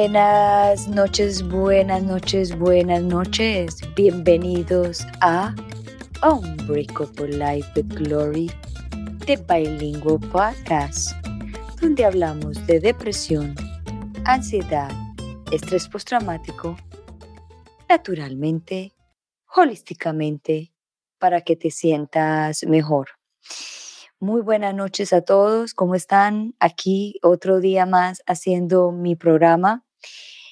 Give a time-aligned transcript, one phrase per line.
[0.00, 3.76] Buenas noches, buenas noches, buenas noches.
[3.94, 5.54] Bienvenidos a
[6.22, 8.50] Unbreakable Life with Glory
[9.26, 11.10] de Bilingual Podcast,
[11.82, 13.54] donde hablamos de depresión,
[14.24, 14.90] ansiedad,
[15.52, 16.78] estrés postraumático,
[17.86, 18.94] naturalmente,
[19.54, 20.72] holísticamente,
[21.18, 23.08] para que te sientas mejor.
[24.18, 25.74] Muy buenas noches a todos.
[25.74, 26.54] ¿Cómo están?
[26.58, 29.84] Aquí otro día más haciendo mi programa.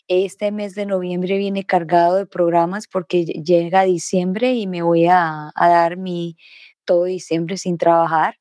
[0.09, 5.53] Este mes de noviembre viene cargado de programas porque llega diciembre y me voy a,
[5.57, 6.37] dar mi
[6.85, 8.37] todo diciembre sin trabajar.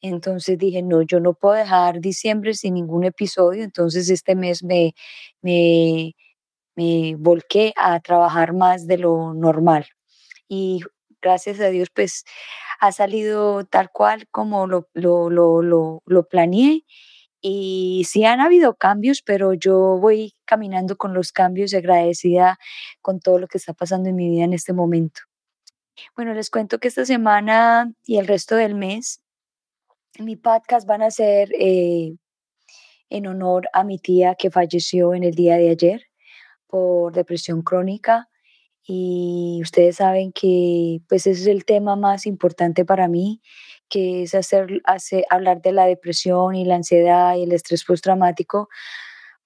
[0.00, 3.64] Entonces dije, no, yo no puedo dejar diciembre sin ningún episodio.
[3.64, 4.94] Entonces este mes me,
[5.42, 6.14] me,
[6.76, 9.86] me volqué a trabajar más de lo normal.
[10.48, 10.82] Y
[11.22, 12.24] gracias a Dios, pues
[12.82, 16.84] ha salido tal cual como lo, lo, lo, lo, planeé.
[17.42, 22.58] Y sí han habido cambios, pero yo voy caminando con los cambios y agradecida
[23.00, 25.22] con todo lo que está pasando en mi vida en este momento.
[26.16, 29.20] Bueno, les cuento que esta semana y el resto del mes,
[30.18, 32.14] mi podcast van a ser eh,
[33.10, 36.02] en honor a mi tía que falleció en el día de ayer
[36.68, 38.28] por depresión crónica
[38.84, 43.40] y ustedes saben que pues ese es el tema más importante para mí,
[43.92, 48.70] que es hacer, hacer hablar de la depresión y la ansiedad y el estrés postraumático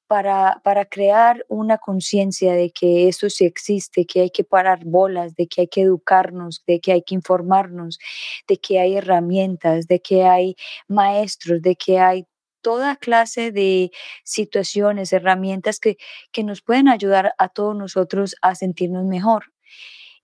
[0.06, 5.34] para, para crear una conciencia de que eso sí existe, que hay que parar bolas,
[5.34, 7.98] de que hay que educarnos, de que hay que informarnos,
[8.46, 10.54] de que hay herramientas, de que hay
[10.86, 12.26] maestros, de que hay
[12.60, 13.90] toda clase de
[14.22, 15.96] situaciones, herramientas que,
[16.30, 19.55] que nos pueden ayudar a todos nosotros a sentirnos mejor.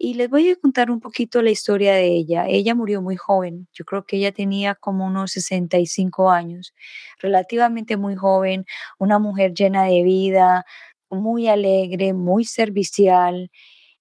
[0.05, 2.47] Y les voy a contar un poquito la historia de ella.
[2.48, 6.75] Ella murió muy joven, yo creo que ella tenía como unos 65 años,
[7.20, 8.67] relativamente muy joven,
[8.98, 10.64] una mujer llena de vida,
[11.08, 13.53] muy alegre, muy servicial.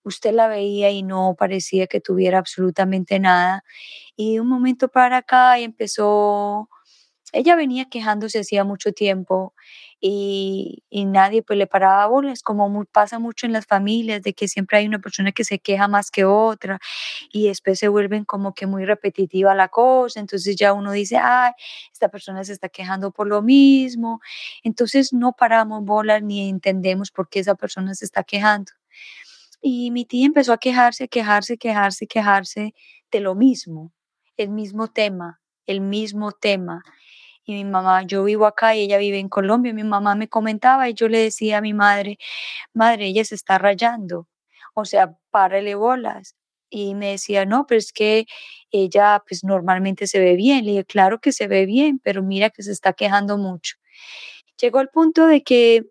[0.03, 3.63] Usted la veía y no parecía que tuviera absolutamente nada.
[4.15, 6.67] Y de un momento para acá empezó
[7.33, 9.53] ella venía quejándose hacía mucho tiempo
[10.01, 14.79] y, nadie pues le paraba bolas, como pasa mucho en las familias, de que siempre
[14.79, 16.79] hay una persona que se queja más que otra
[17.31, 21.51] y después se vuelven como que muy repetitiva la cosa, entonces ya uno dice, ay,
[21.93, 24.21] esta persona se está quejando por lo mismo,
[24.63, 28.71] entonces no paramos bolas ni entendemos por qué esa persona se está quejando.
[29.61, 32.73] Y mi tía empezó a quejarse, quejarse, quejarse, quejarse
[33.11, 33.91] de lo mismo,
[34.37, 36.83] el mismo tema, el mismo tema
[37.45, 40.89] y mi mamá, yo vivo acá y ella vive en Colombia, mi mamá me comentaba
[40.89, 42.17] y yo le decía a mi madre,
[42.73, 44.27] madre, ella se está rayando,
[44.73, 46.35] o sea, párale bolas.
[46.69, 48.27] Y me decía, no, pero es que
[48.71, 50.65] ella pues normalmente se ve bien.
[50.65, 53.75] Le dije, claro que se ve bien, pero mira que se está quejando mucho.
[54.57, 55.85] Llegó al punto de que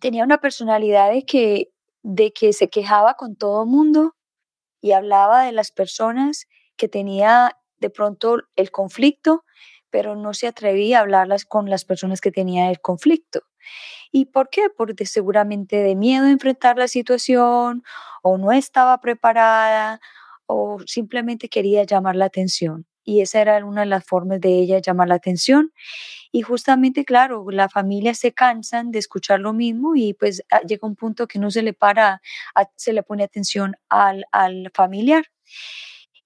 [0.00, 1.70] tenía una personalidad de que,
[2.02, 4.16] de que se quejaba con todo mundo
[4.80, 9.44] y hablaba de las personas que tenía de pronto el conflicto
[9.90, 13.42] pero no se atrevía a hablarlas con las personas que tenían el conflicto.
[14.12, 14.68] ¿Y por qué?
[14.76, 17.82] Porque seguramente de miedo a enfrentar la situación
[18.22, 20.00] o no estaba preparada
[20.46, 22.86] o simplemente quería llamar la atención.
[23.04, 25.72] Y esa era una de las formas de ella llamar la atención.
[26.30, 30.86] Y justamente, claro, la familia se cansan de escuchar lo mismo y pues ah, llega
[30.86, 32.20] un punto que no se le para,
[32.76, 35.24] se le pone atención al, al familiar.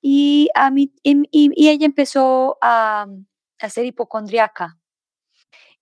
[0.01, 3.07] Y, a mí, y ella empezó a,
[3.63, 4.79] a ser hipocondriaca.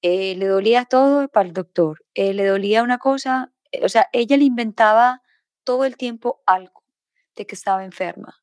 [0.03, 2.05] Eh, le dolía todo para el doctor.
[2.15, 5.23] Eh, le dolía una cosa, eh, o sea, ella le inventaba
[5.65, 6.83] todo el tiempo algo
[7.37, 8.43] de que estaba enferma.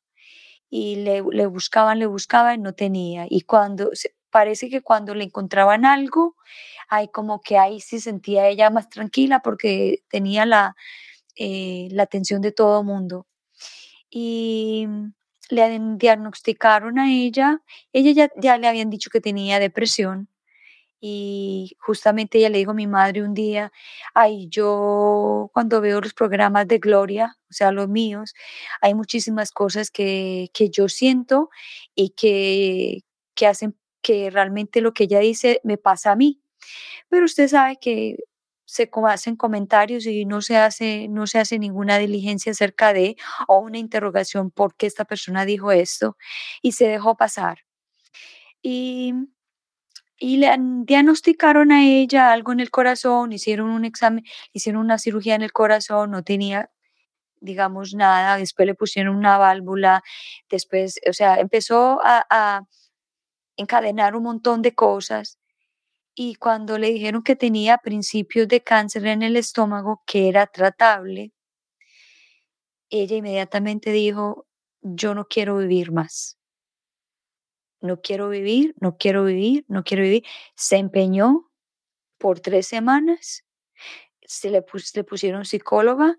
[0.70, 3.26] Y le, le buscaban, le buscaban, no tenía.
[3.28, 3.90] Y cuando,
[4.30, 6.36] parece que cuando le encontraban algo,
[6.88, 10.76] hay como que ahí sí sentía ella más tranquila porque tenía la,
[11.36, 13.26] la atención de todo el mundo.
[14.10, 14.86] Y
[15.48, 20.28] le diagnosticaron a ella, ella ya, ya le habían dicho que tenía depresión
[21.00, 23.72] y justamente ella le dijo a mi madre un día,
[24.14, 28.34] ay, yo cuando veo los programas de Gloria, o sea, los míos,
[28.80, 31.50] hay muchísimas cosas que, que yo siento
[31.94, 33.02] y que,
[33.34, 36.40] que hacen que realmente lo que ella dice me pasa a mí.
[37.08, 38.16] Pero usted sabe que
[38.68, 43.16] se hacen comentarios y no se hace, no se hace ninguna diligencia acerca de
[43.48, 46.18] o una interrogación por qué esta persona dijo esto
[46.60, 47.60] y se dejó pasar.
[48.62, 49.14] Y,
[50.18, 50.54] y le
[50.84, 55.52] diagnosticaron a ella algo en el corazón, hicieron un examen, hicieron una cirugía en el
[55.52, 56.70] corazón, no tenía
[57.40, 60.02] digamos nada, después le pusieron una válvula,
[60.50, 62.62] después, o sea, empezó a, a
[63.56, 65.37] encadenar un montón de cosas
[66.20, 71.32] y cuando le dijeron que tenía principios de cáncer en el estómago, que era tratable,
[72.90, 74.48] ella inmediatamente dijo,
[74.80, 76.36] yo no quiero vivir más.
[77.80, 80.24] No quiero vivir, no quiero vivir, no quiero vivir.
[80.56, 81.52] Se empeñó
[82.18, 83.44] por tres semanas,
[84.22, 84.64] se le,
[84.94, 86.18] le pusieron psicóloga,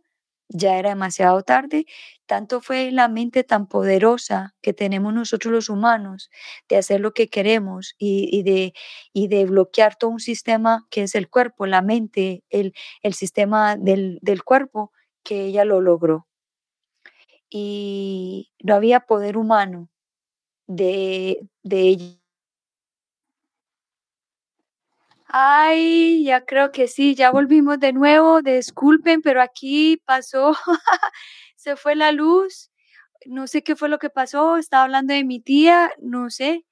[0.49, 1.85] ya era demasiado tarde.
[2.25, 6.29] Tanto fue la mente tan poderosa que tenemos nosotros los humanos
[6.69, 8.73] de hacer lo que queremos y, de,
[9.13, 12.73] y de bloquear todo un sistema que es el cuerpo, la mente, el,
[13.03, 14.91] el sistema del, del cuerpo,
[15.23, 16.27] que ella lo logró.
[17.49, 19.89] Y no había poder humano
[20.67, 22.18] de, de ella
[25.31, 28.41] Ay, ya creo que sí, ya volvimos de nuevo.
[28.41, 30.55] Disculpen, pero aquí pasó,
[31.55, 32.71] se fue la luz.
[33.25, 34.57] No sé qué fue lo que pasó.
[34.57, 36.65] Estaba hablando de mi tía, no sé.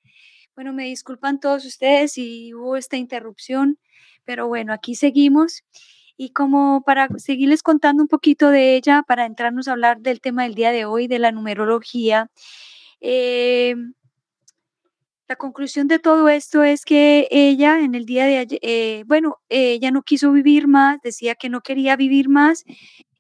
[0.56, 3.80] Bueno, me disculpan todos ustedes si hubo esta interrupción,
[4.26, 5.64] pero bueno, aquí seguimos.
[6.18, 10.44] Y como para seguirles contando un poquito de ella, para entrarnos a hablar del tema
[10.44, 12.32] del día de hoy, de la numerología,
[13.02, 13.76] eh,
[15.28, 19.40] la conclusión de todo esto es que ella en el día de ayer, eh, bueno,
[19.50, 22.64] ella no quiso vivir más, decía que no quería vivir más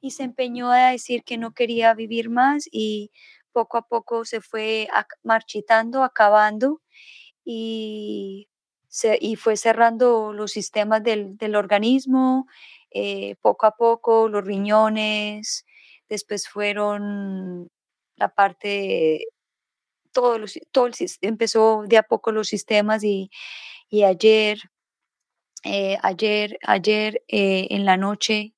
[0.01, 3.11] y se empeñó a decir que no quería vivir más y
[3.51, 4.87] poco a poco se fue
[5.23, 6.81] marchitando, acabando
[7.43, 8.47] y,
[9.21, 12.47] y fue cerrando los sistemas del, organismo,
[12.91, 15.65] eh, poco a poco los riñones,
[16.09, 17.69] después fueron
[18.15, 19.27] la parte
[20.17, 20.39] todo,
[20.71, 23.29] todo el, empezó de a poco los sistemas y,
[24.03, 24.57] ayer,
[25.63, 28.55] eh, ayer, ayer eh, en la noche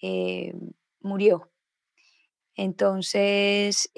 [0.00, 0.54] eh,
[1.00, 1.50] murió.
[2.54, 3.90] Entonces,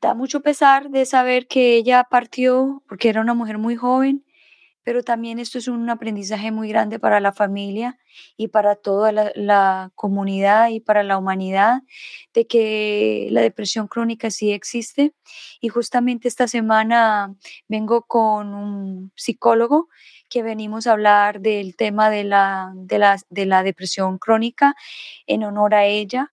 [0.00, 4.24] da mucho pesar de saber que ella partió porque era una mujer muy joven
[4.82, 7.98] pero también esto es un aprendizaje muy grande para la familia
[8.36, 11.82] y para toda la, comunidad y para la humanidad
[12.32, 15.14] de que la depresión crónica sí existe.
[15.60, 17.34] Y justamente esta semana
[17.68, 19.88] vengo con un psicólogo
[20.28, 24.74] que venimos a hablar del tema de la, de la, de la depresión crónica
[25.26, 26.32] en honor a ella,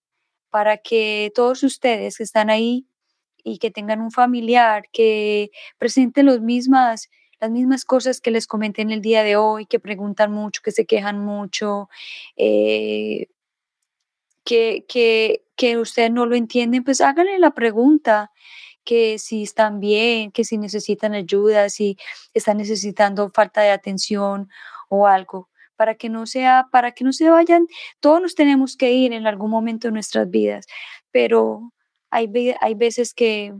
[0.50, 2.86] para que todos ustedes que están ahí
[3.44, 8.82] y que tengan un familiar que presente los mismas las mismas cosas que les comenté
[8.82, 11.88] en el día de hoy, que preguntan mucho, que se quejan mucho,
[12.36, 13.28] eh,
[14.44, 18.32] que, que, que ustedes no lo entienden, pues háganle la pregunta
[18.84, 21.98] que si están bien, que si necesitan ayuda, si
[22.32, 24.48] están necesitando falta de atención
[24.88, 27.66] o algo, para que no sea, para que no se vayan,
[28.00, 30.66] todos nos tenemos que ir en algún momento de nuestras vidas,
[31.10, 31.72] pero
[32.10, 33.54] hay, hay veces que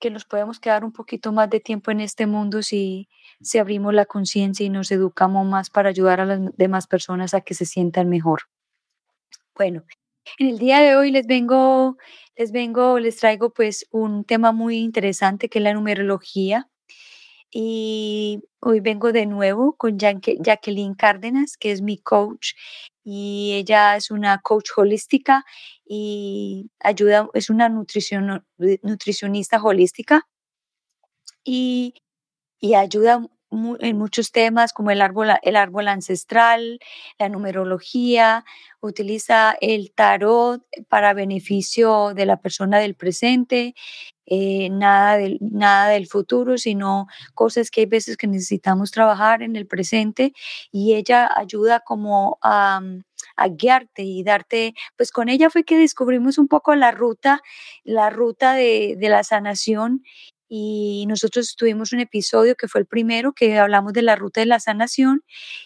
[0.00, 3.08] que nos podemos quedar un poquito más de tiempo en este mundo si,
[3.40, 7.42] si abrimos la conciencia y nos educamos más para ayudar a las demás personas a
[7.42, 8.42] que se sientan mejor.
[9.54, 9.84] Bueno,
[10.38, 11.96] en el día de hoy les vengo,
[12.36, 16.68] les vengo, les traigo pues un tema muy interesante que es la numerología.
[17.52, 22.52] Y hoy vengo de nuevo con Jacqueline Cárdenas, que es mi coach,
[23.02, 25.44] y ella es una coach holística
[25.84, 30.28] y ayuda, es una nutricionista holística
[31.44, 31.94] y,
[32.60, 36.78] y ayuda en muchos temas como el árbol, el árbol ancestral,
[37.18, 38.44] la numerología,
[38.80, 43.74] utiliza el tarot para beneficio de la persona del presente,
[44.26, 49.56] eh, nada, del, nada del futuro, sino cosas que hay veces que necesitamos trabajar en
[49.56, 50.32] el presente
[50.70, 52.80] y ella ayuda como a,
[53.36, 57.42] a guiarte y darte, pues con ella fue que descubrimos un poco la ruta,
[57.84, 60.04] la ruta de, de la sanación
[60.52, 64.46] y nosotros tuvimos un episodio que fue el primero que hablamos de la ruta de
[64.46, 65.22] la sanación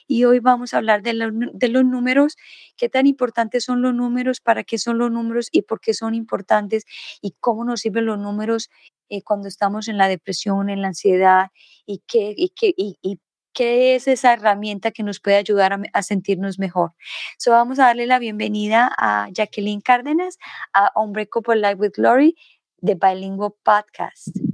[0.07, 1.15] y hoy vamos a hablar de,
[1.55, 2.37] de, los números,
[2.77, 6.15] qué tan importantes son los números, para qué son los números y por qué son
[6.15, 6.85] importantes
[7.23, 8.69] y cómo nos sirven los números
[9.09, 11.47] eh, cuando estamos en la depresión, en la ansiedad
[11.87, 13.19] y qué, y qué, y,
[13.55, 16.93] qué es esa herramienta que nos puede ayudar a, a sentirnos mejor.
[17.39, 20.37] So vamos a darle la bienvenida a Jacqueline Cárdenas,
[20.75, 22.37] a Hombre Couple Life with Glory,
[22.83, 24.54] de Bilingual Podcast.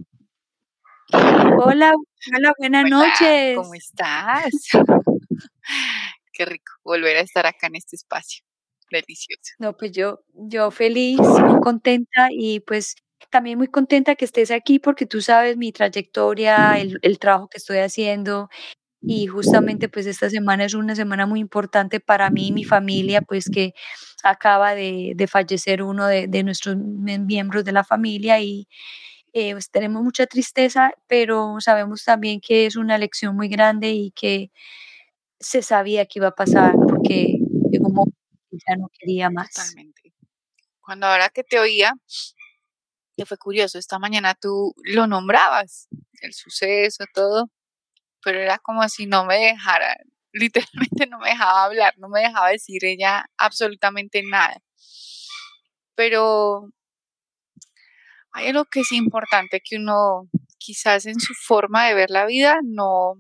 [1.63, 1.93] Hola,
[2.35, 3.55] hola, buenas noches.
[3.55, 4.49] ¿Cómo estás?
[6.33, 8.43] Qué rico volver a estar acá en este espacio.
[8.91, 9.53] Delicioso.
[9.59, 12.97] No, pues yo, yo feliz, muy contenta y pues
[13.29, 17.59] también muy contenta que estés aquí porque tú sabes mi trayectoria, el, el trabajo que
[17.59, 18.49] estoy haciendo
[19.03, 23.21] y justamente pues esta semana es una semana muy importante para mí y mi familia,
[23.21, 23.75] pues que
[24.23, 28.67] acaba de, de fallecer uno de, de, nuestros miembros de la familia y,
[29.33, 34.11] eh, pues, tenemos mucha tristeza, pero sabemos también que es una lección muy grande y
[34.13, 34.51] que
[35.41, 37.39] se sabía que iba a pasar porque
[38.51, 39.51] que ya no quería más.
[39.51, 40.13] Totalmente.
[40.81, 41.95] Cuando ahora que te oía,
[43.17, 45.89] que fue curioso, esta mañana tú lo nombrabas,
[46.23, 47.51] el suceso, todo,
[48.25, 49.97] pero era como si no me dejara,
[50.33, 54.59] literalmente no me dejaba hablar, no me dejaba decir ella absolutamente nada.
[55.95, 56.71] Pero
[58.33, 62.61] hay algo que es importante que uno quizás en su forma de ver la vida
[62.63, 63.15] no,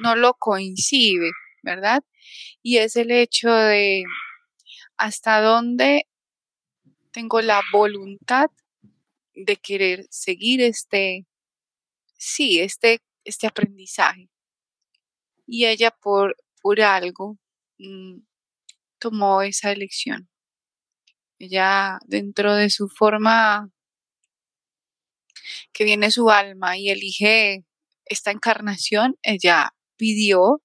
[0.00, 1.30] no lo coincide,
[1.62, 2.02] ¿verdad?
[2.62, 4.04] Y es el hecho de
[4.96, 6.02] hasta dónde
[7.12, 8.50] tengo la voluntad
[9.34, 11.26] de querer seguir este,
[12.16, 14.30] sí, este, este aprendizaje.
[15.46, 17.38] Y ella por, por algo
[17.78, 18.20] mm,
[18.98, 20.28] tomó esa elección.
[21.38, 23.70] Ella dentro de su forma
[25.72, 27.64] que viene su alma y elige
[28.06, 30.62] esta encarnación, ella pidió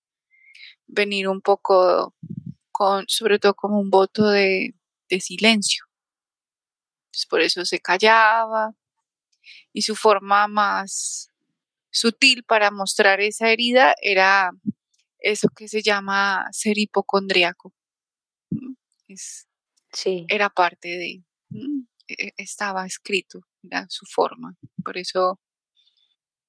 [0.88, 2.16] venir un poco
[2.72, 4.76] con, sobre todo como un voto de,
[5.10, 5.86] de silencio.
[7.08, 8.72] Entonces por eso se callaba
[9.74, 11.30] y su forma más
[11.92, 14.52] sutil para mostrar esa herida era
[15.20, 17.74] eso que se llama ser hipocondriaco.
[19.08, 19.48] Es,
[19.94, 21.24] Sí, era parte de,
[22.10, 24.56] e- estaba escrito, era su forma.
[24.84, 25.40] Por eso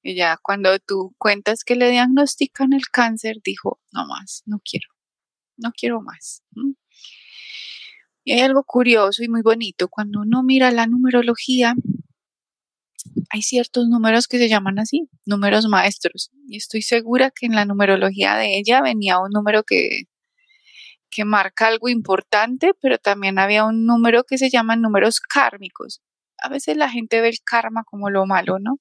[0.03, 4.89] ella cuando tú cuentas que le diagnostican el cáncer, dijo, no más, no quiero,
[5.57, 6.43] no quiero más.
[8.25, 11.75] Y hay algo curioso y muy bonito, cuando uno mira la numerología,
[13.31, 16.31] hay ciertos números que se llaman así, números maestros.
[16.49, 20.05] Y estoy segura que en la numerología de ella venía un número que,
[21.11, 26.03] que marca algo importante, pero también había un número que se llaman números kármicos.
[26.39, 28.79] A veces la gente ve el karma como lo malo, ¿no?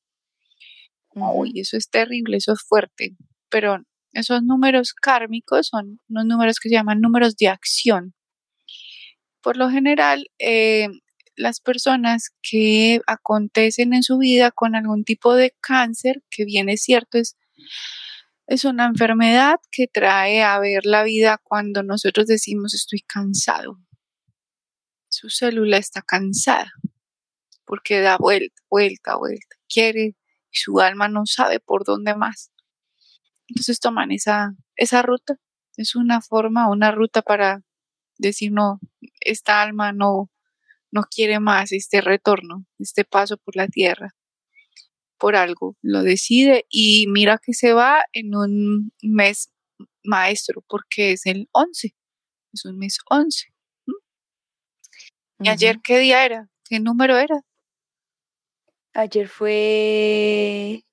[1.15, 3.15] Uy, eso es terrible, eso es fuerte.
[3.49, 3.77] Pero
[4.11, 8.13] esos números kármicos son unos números que se llaman números de acción.
[9.41, 10.87] Por lo general, eh,
[11.35, 16.83] las personas que acontecen en su vida con algún tipo de cáncer, que bien es
[16.83, 17.37] cierto, es,
[18.47, 23.79] es una enfermedad que trae a ver la vida cuando nosotros decimos estoy cansado.
[25.09, 26.71] Su célula está cansada
[27.65, 30.15] porque da vuelta, vuelta, vuelta, quiere
[30.51, 32.51] y su alma no sabe por dónde más.
[33.47, 35.37] Entonces toman esa, esa ruta.
[35.77, 37.61] Es una forma, una ruta para
[38.17, 38.79] decir, no,
[39.19, 40.31] esta alma no,
[40.91, 44.15] no quiere más este retorno, este paso por la tierra.
[45.17, 49.51] Por algo lo decide y mira que se va en un mes
[50.03, 51.95] maestro porque es el 11,
[52.53, 53.47] es un mes 11.
[55.39, 56.49] ¿Y ayer qué día era?
[56.63, 57.41] ¿Qué número era?
[58.95, 60.85] Ayer fue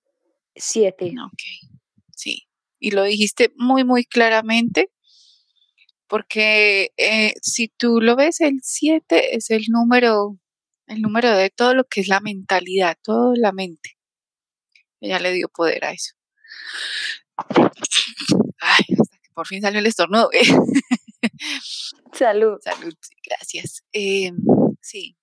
[0.57, 1.15] siete.
[1.25, 1.71] Ok,
[2.17, 2.49] sí.
[2.81, 4.91] Y lo dijiste muy, muy claramente,
[6.09, 10.37] porque eh, si tú lo ves, el 7 es el número,
[10.89, 13.97] el número de todo lo que es la mentalidad, toda la mente.
[15.01, 16.15] Ella le dio poder a eso.
[18.61, 20.29] Ay, hasta que por fin salió el estornudo.
[22.13, 22.59] Salud.
[22.63, 23.85] Salud, sí, gracias.
[23.93, 24.33] Eh,
[24.81, 25.17] sí,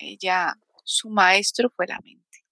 [0.00, 0.58] ella,
[0.88, 2.44] su maestro fue la mente.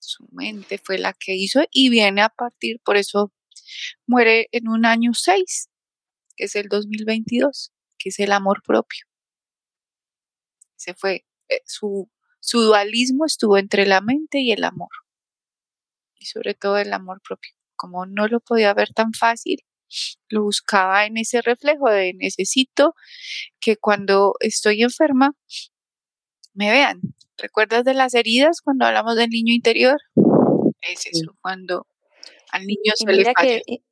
[0.00, 3.32] Su mente fue la que hizo y viene a partir, por eso
[4.06, 5.70] muere en un año 6,
[6.36, 9.06] que es el 2022, que es el amor propio.
[10.74, 14.90] Se fue, eh, su, su dualismo estuvo entre la mente y el amor.
[16.16, 17.52] Y sobre todo el amor propio.
[17.76, 19.60] Como no lo podía ver tan fácil,
[20.28, 22.94] lo buscaba en ese reflejo de necesito
[23.60, 25.36] que cuando estoy enferma
[26.54, 27.00] me vean.
[27.36, 29.96] ¿Recuerdas de las heridas cuando hablamos del niño interior?
[30.80, 31.38] Es eso, Sí.
[31.42, 31.86] cuando
[32.52, 33.34] al niño se le falla.
[33.66, 33.82] que,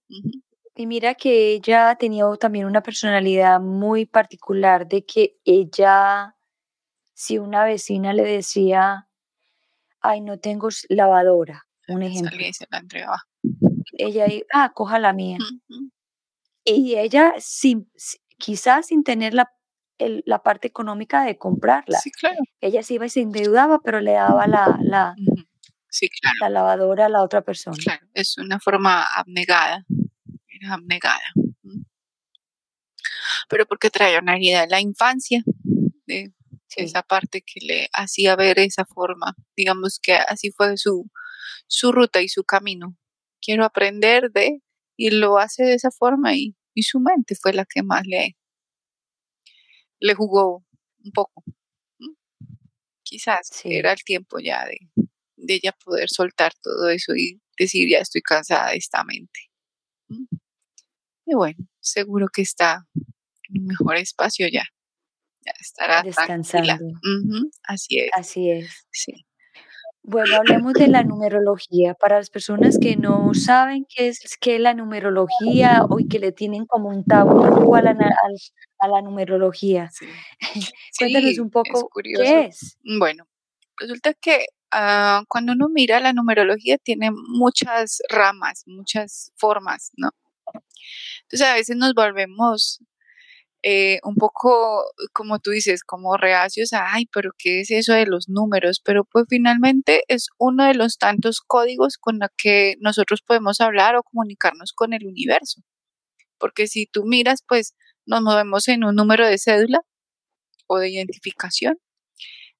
[0.77, 6.37] y, mira que ella tenía también una personalidad muy particular de que ella,
[7.15, 9.09] si una vecina le decía,
[10.01, 13.23] ay, no tengo lavadora, un ejemplo, y se la entregaba.
[13.99, 15.39] ella, ah, coja la mía.
[16.65, 19.51] Y ella, sin, si- quizás sin tener la,
[20.05, 22.39] el- la parte económica de comprarla, Sí, claro.
[22.61, 25.45] ella se iba y se endeudaba, pero le daba la, la, Ujú.
[25.89, 27.77] Sí, claro, la lavadora a la otra persona.
[27.83, 28.07] claro.
[28.15, 29.85] Es una forma abnegada.
[30.49, 31.21] Era abnegada.
[33.49, 35.43] Pero porque traía una herida de la infancia,
[36.07, 36.33] de
[36.69, 39.35] Sí, esa parte que le hacía ver esa forma.
[39.55, 41.11] Digamos que así fue su,
[41.67, 42.97] su ruta y su camino.
[43.43, 44.63] Quiero aprender de,
[44.97, 48.39] y lo hace de esa forma y, y su mente fue la que más le,
[50.03, 50.65] le jugó
[51.05, 51.45] un poco.
[53.05, 54.79] quizás era el tiempo ya de,
[55.37, 59.51] de ella poder soltar todo eso y decir, ya estoy cansada de esta mente.
[61.27, 64.65] Y bueno, seguro que está en un mejor espacio ya.
[65.45, 66.73] Ya estará descansando.
[67.65, 68.11] Así es.
[68.15, 68.87] Así es.
[68.91, 69.27] Sí.
[70.05, 71.95] Bueno, hablemos de la numerología.
[71.95, 76.33] Para las personas que no saben qué es, qué es la numerología o que le
[76.33, 79.91] tienen como un tabú a la, a, la numerología.
[80.99, 82.79] Cuéntanos un poco qué es.
[82.99, 83.29] Bueno,
[83.79, 90.11] resulta que ah, cuando uno mira la numerología tiene muchas ramas, muchas formas, ¿no?
[91.23, 92.81] Entonces a veces nos volvemos
[93.63, 98.29] eh, un poco, como tú dices, como reacios ay, pero ¿qué es eso de los
[98.29, 98.81] números?
[98.85, 103.97] Pero pues finalmente es uno de los tantos códigos con los que nosotros podemos hablar
[103.97, 105.63] o comunicarnos con el universo.
[106.39, 107.75] Porque si tú miras, pues
[108.07, 109.81] nos movemos en un número de cédula
[110.67, 111.79] o de identificación.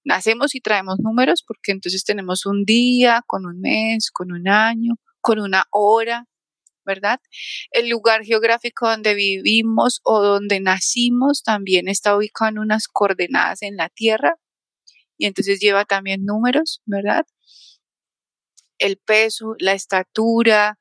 [0.05, 4.95] Nacemos y traemos números porque entonces tenemos un día, con un mes, con un año,
[5.21, 6.27] con una hora,
[6.85, 7.21] ¿verdad?
[7.71, 13.77] El lugar geográfico donde vivimos o donde nacimos también está ubicado en unas coordenadas en
[13.77, 14.37] la Tierra
[15.19, 17.27] y entonces lleva también números, ¿verdad?
[18.79, 20.79] El peso, la estatura,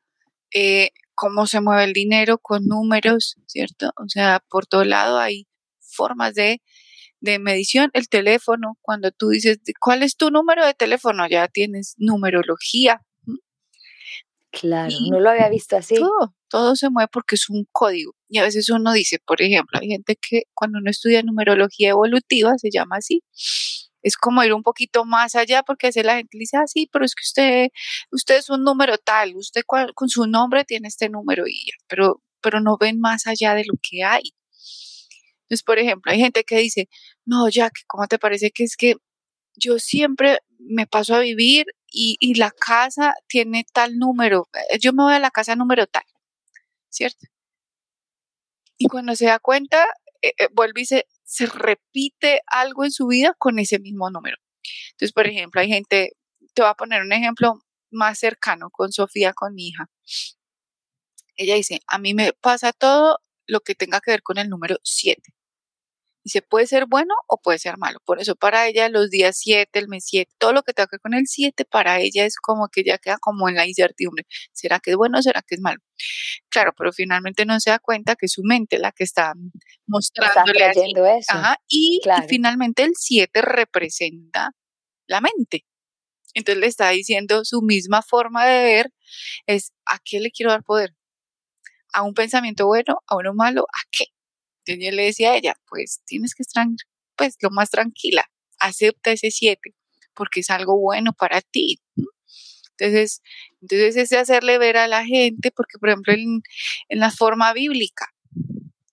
[0.54, 3.92] eh, cómo se mueve el dinero con números, ¿cierto?
[3.98, 5.48] O sea, por todo lado hay
[5.80, 6.62] formas de,
[7.20, 7.92] de medición.
[7.94, 11.28] El teléfono, cuando tú dices, ¿cuál es tu número de teléfono?
[11.30, 13.02] Ya tienes numerología,
[14.52, 15.96] Claro, no lo había visto así.
[15.96, 18.14] Todo, todo se mueve porque es un código.
[18.28, 22.58] Y a veces uno dice, por ejemplo, hay gente que cuando uno estudia numerología evolutiva,
[22.58, 23.24] se llama así,
[24.02, 26.90] es como ir un poquito más allá porque a veces la gente dice, ah, sí,
[26.92, 27.68] pero es que usted,
[28.12, 32.22] usted es un número tal, usted con su nombre tiene este número y ya, pero,
[32.42, 34.34] pero no ven más allá de lo que hay.
[35.44, 36.90] Entonces, por ejemplo, hay gente que dice,
[37.26, 38.96] no, Jack, ¿cómo te parece que es que
[39.56, 45.04] yo siempre me paso a vivir y, la casa tiene tal número, eh, yo me
[45.04, 46.06] voy a la casa número tal,
[46.90, 47.28] ¿cierto?
[48.78, 49.86] Y cuando se da cuenta,
[50.22, 54.38] eh, eh, vuelve y se, se repite algo en su vida con ese mismo número.
[54.92, 56.14] Entonces, por ejemplo, hay gente,
[56.54, 59.90] te voy a poner un ejemplo más cercano con Sofía, con mi hija.
[61.36, 64.78] Ella dice, a mí me pasa todo lo que tenga que ver con el número
[64.84, 65.22] 7.
[66.24, 68.00] Dice, puede ser bueno o puede ser malo.
[68.06, 70.96] Por eso para ella los días 7, el mes 7, todo lo que tenga que
[70.98, 74.26] ver con el 7, para ella es como que ya queda como en la incertidumbre.
[74.54, 75.80] ¿Será que es bueno o será que es malo?
[76.50, 79.34] Claro, pero finalmente no se da cuenta que su mente la que está
[79.88, 81.34] mostrándole eso.
[81.68, 84.52] y, y finalmente el 7 representa
[85.08, 85.66] la mente.
[86.34, 88.94] Entonces le está diciendo su misma forma de ver
[89.48, 90.96] es ¿a qué le quiero dar poder?
[91.94, 93.02] ¿A un pensamiento bueno?
[93.08, 93.64] ¿A uno malo?
[93.64, 94.06] ¿A qué?
[94.66, 96.68] Entonces yo le decía a ella, pues tienes que estar
[97.16, 98.26] pues lo más tranquila,
[98.60, 99.76] acepta ese 7
[100.14, 101.82] porque es algo bueno para ti.
[102.78, 103.22] Entonces,
[103.62, 106.42] entonces es hacerle ver a la gente, porque por ejemplo en,
[106.90, 108.14] la forma bíblica,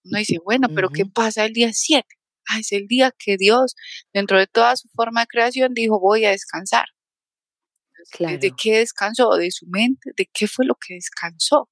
[0.05, 2.07] uno dice, bueno, pero ¿qué pasa el día 7?
[2.49, 3.75] Ah, es el día que Dios,
[4.13, 6.87] dentro de toda su forma de creación, dijo, voy a descansar.
[8.19, 9.35] ¿De qué descansó?
[9.37, 10.13] ¿De su mente?
[10.17, 11.69] ¿De qué fue lo que descansó?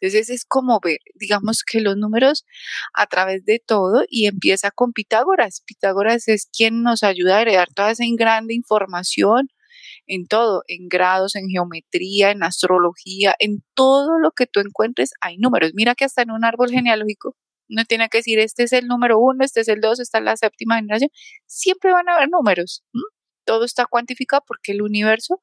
[0.00, 2.44] Entonces es como ver, digamos que los números
[2.94, 5.62] a través de todo y empieza con Pitágoras.
[5.66, 9.48] Pitágoras es quien nos ayuda a heredar toda esa grande información
[10.06, 15.38] en todo, en grados, en geometría, en astrología, en todo lo que tú encuentres hay
[15.38, 15.72] números.
[15.74, 17.36] Mira que hasta en un árbol genealógico
[17.68, 20.24] no tiene que decir este es el número uno, este es el dos, esta es
[20.24, 21.10] la séptima generación.
[21.46, 22.82] Siempre van a haber números
[23.50, 25.40] todo está cuantificado porque el universo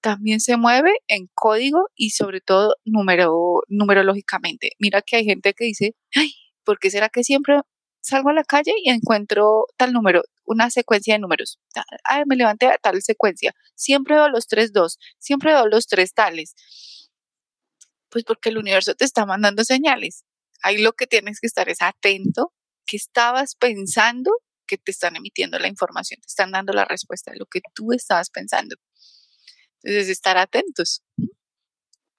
[0.00, 4.72] también se mueve en código y sobre todo número, numerológicamente.
[4.80, 6.32] Mira que hay gente que dice, ay,
[6.64, 7.60] ¿por qué será que siempre
[8.00, 11.60] salgo a la calle y encuentro tal número, una secuencia de números?
[12.02, 13.54] Ay, me levanté a tal secuencia.
[13.76, 16.56] Siempre veo los tres dos, siempre veo los tres tales.
[18.08, 20.24] Pues porque el universo te está mandando señales.
[20.60, 22.52] Ahí lo que tienes que estar es atento,
[22.84, 24.32] que estabas pensando
[24.68, 27.92] que te están emitiendo la información, te están dando la respuesta de lo que tú
[27.92, 28.76] estabas pensando.
[29.82, 31.02] Entonces, estar atentos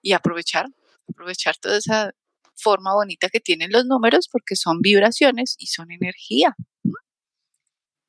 [0.01, 0.67] y aprovechar,
[1.07, 2.11] aprovechar toda esa
[2.55, 6.55] forma bonita que tienen los números porque son vibraciones y son energía.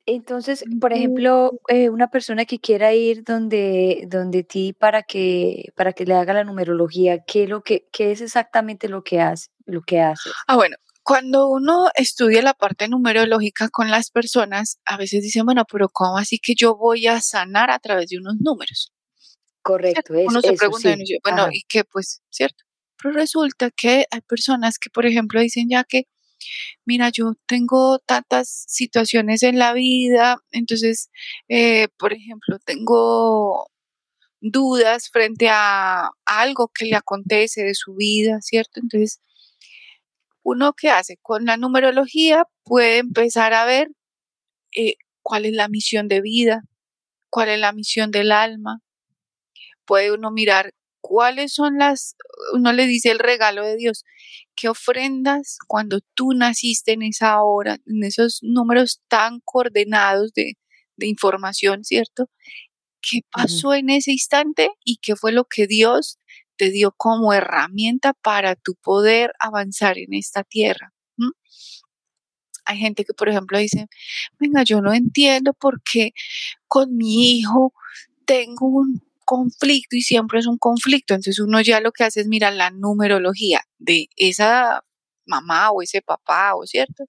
[0.07, 5.93] Entonces, por ejemplo, eh, una persona que quiera ir donde, donde ti para que, para
[5.93, 9.81] que le haga la numerología, ¿qué, lo que, qué es exactamente lo que, hace, lo
[9.81, 10.33] que haces?
[10.47, 10.75] Ah, bueno,
[11.11, 16.17] cuando uno estudia la parte numerológica con las personas, a veces dicen, bueno, pero ¿cómo
[16.17, 18.93] así que yo voy a sanar a través de unos números?
[19.61, 20.95] Correcto, es, uno se pregunta,
[21.25, 21.83] bueno, ¿y qué?
[21.83, 22.63] Pues, ¿cierto?
[22.95, 26.05] Pero resulta que hay personas que, por ejemplo, dicen ya que
[26.85, 31.09] mira, yo tengo tantas situaciones en la vida, entonces,
[31.49, 33.67] eh, por ejemplo, tengo
[34.39, 38.79] dudas frente a algo que le acontece de su vida, ¿cierto?
[38.81, 39.19] Entonces,
[40.43, 43.89] uno que hace con la numerología puede empezar a ver
[44.75, 46.63] eh, cuál es la misión de vida,
[47.29, 48.81] cuál es la misión del alma.
[49.85, 52.15] Puede uno mirar cuáles son las,
[52.53, 54.05] uno le dice el regalo de Dios,
[54.55, 60.53] qué ofrendas cuando tú naciste en esa hora, en esos números tan coordenados de,
[60.95, 62.29] de información, ¿cierto?
[63.01, 66.19] ¿Qué pasó en ese instante y qué fue lo que Dios
[66.61, 70.93] te dio como herramienta para tu poder avanzar en esta tierra?
[72.65, 73.87] Hay gente que, por ejemplo, dice,
[74.37, 76.11] venga, yo no entiendo por qué
[76.67, 77.73] con mi hijo
[78.25, 81.15] tengo un conflicto y siempre es un conflicto.
[81.15, 84.83] Entonces uno ya lo que hace es mirar la numerología de esa
[85.25, 87.05] mamá o ese papá, ¿o cierto?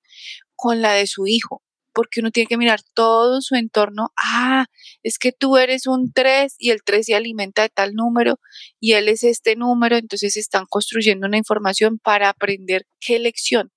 [0.56, 1.62] Con la de su hijo,
[1.94, 4.12] porque uno tiene que mirar todo su entorno.
[4.16, 4.66] Ah,
[5.02, 8.38] es que tú eres un 3 y el 3 se alimenta de tal número
[8.80, 13.72] y él es este número, entonces están construyendo una información para aprender qué lección,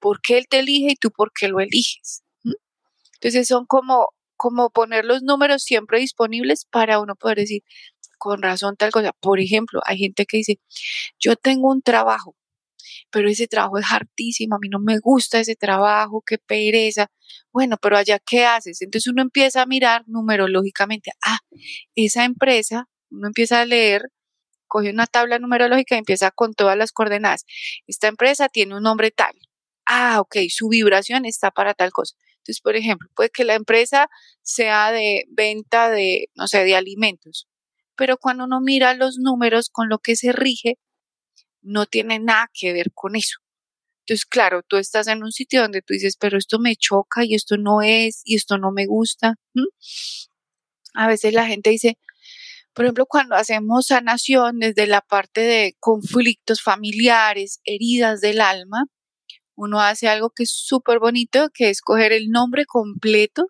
[0.00, 2.22] por qué él te elige y tú por qué lo eliges.
[3.14, 4.08] Entonces son como
[4.38, 7.62] como poner los números siempre disponibles para uno poder decir,
[8.18, 9.12] con razón tal cosa.
[9.20, 10.60] Por ejemplo, hay gente que dice,
[11.18, 12.36] yo tengo un trabajo,
[13.10, 17.10] pero ese trabajo es hartísimo, a mí no me gusta ese trabajo, qué pereza.
[17.52, 18.82] Bueno, pero allá, ¿qué haces?
[18.82, 21.38] Entonces uno empieza a mirar numerológicamente, ah,
[21.94, 24.10] esa empresa, uno empieza a leer,
[24.68, 27.44] coge una tabla numerológica y empieza con todas las coordenadas.
[27.86, 29.34] Esta empresa tiene un nombre tal.
[29.86, 32.14] Ah, ok, su vibración está para tal cosa.
[32.38, 34.08] Entonces, por ejemplo, puede que la empresa
[34.42, 37.48] sea de venta de, no sé, de alimentos,
[37.96, 40.78] pero cuando uno mira los números con lo que se rige,
[41.62, 43.38] no tiene nada que ver con eso.
[44.06, 47.34] Entonces, claro, tú estás en un sitio donde tú dices, pero esto me choca y
[47.34, 49.34] esto no es y esto no me gusta.
[50.94, 51.98] A veces la gente dice,
[52.72, 58.84] por ejemplo, cuando hacemos sanación desde la parte de conflictos familiares, heridas del alma,
[59.56, 63.48] uno hace algo que es súper bonito, que es coger el nombre completo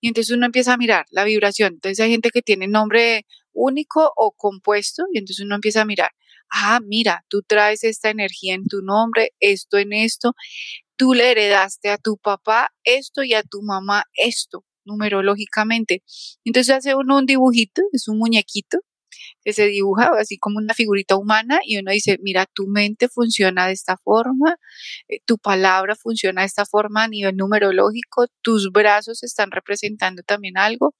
[0.00, 1.74] y entonces uno empieza a mirar la vibración.
[1.74, 6.10] Entonces hay gente que tiene nombre único o compuesto y entonces uno empieza a mirar,
[6.50, 10.34] ah, mira, tú traes esta energía en tu nombre, esto en esto,
[10.96, 16.02] tú le heredaste a tu papá esto y a tu mamá esto, numerológicamente.
[16.44, 18.78] Entonces hace uno un dibujito, es un muñequito,
[19.44, 23.66] que se dibuja así como una figurita humana y uno dice, mira, tu mente funciona
[23.66, 24.56] de esta forma,
[25.08, 30.58] eh, tu palabra funciona de esta forma a nivel numerológico, tus brazos están representando también
[30.58, 30.94] algo,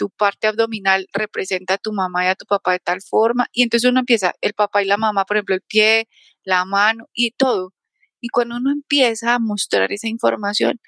[0.00, 3.62] tu parte abdominal representa a tu mamá y a tu papá de tal forma y
[3.62, 6.08] entonces uno empieza, el papá y la mamá, por ejemplo, el pie,
[6.42, 7.74] la mano y todo.
[8.18, 10.80] Y cuando uno empieza a mostrar esa información,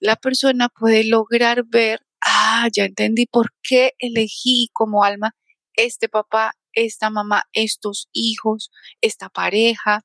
[0.00, 5.36] la persona puede lograr ver, ah, ya entendí por qué elegí como alma
[5.74, 10.04] este papá, esta mamá, estos hijos, esta pareja,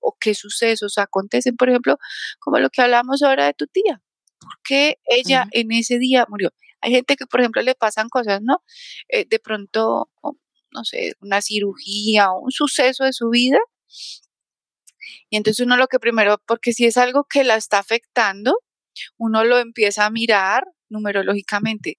[0.00, 1.96] o qué sucesos acontecen, por ejemplo,
[2.38, 4.00] como lo que hablamos ahora de tu tía.
[4.38, 6.52] ¿Por qué ella en ese día murió?
[6.82, 8.62] Hay gente que, por ejemplo, le pasan cosas, ¿no?
[9.08, 10.10] Eh, de pronto,
[10.72, 13.58] no sé, una cirugía o un suceso de su vida.
[15.30, 18.54] Y entonces uno lo que primero, porque si es algo que la está afectando,
[19.18, 21.98] uno lo empieza a mirar numerológicamente.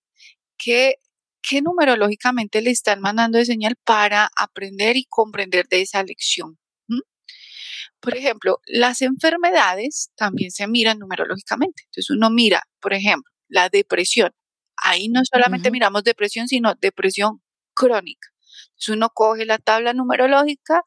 [0.57, 0.95] ¿Qué
[1.43, 6.57] qué numerológicamente le están mandando de señal para aprender y comprender de esa lección.
[7.99, 11.83] Por ejemplo, las enfermedades también se miran numerológicamente.
[11.85, 14.31] Entonces uno mira, por ejemplo, la depresión.
[14.77, 17.41] Ahí no solamente miramos depresión, sino depresión
[17.73, 18.29] crónica.
[18.71, 20.81] Entonces uno coge la tabla numerológica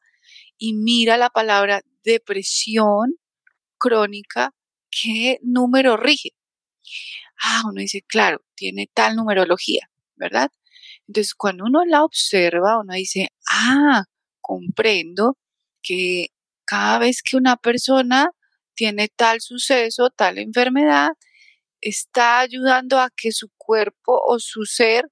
[0.57, 3.15] y mira la palabra depresión
[3.79, 4.53] crónica,
[4.91, 6.31] ¿qué número rige?
[7.41, 9.89] Ah, uno dice, claro, tiene tal numerología.
[10.15, 10.49] ¿verdad?
[11.07, 14.03] Entonces, cuando uno la observa, uno dice, ah,
[14.41, 15.37] comprendo
[15.83, 16.27] que
[16.65, 18.31] cada vez que una persona
[18.75, 21.09] tiene tal suceso, tal enfermedad,
[21.81, 25.05] está ayudando a que su cuerpo o su ser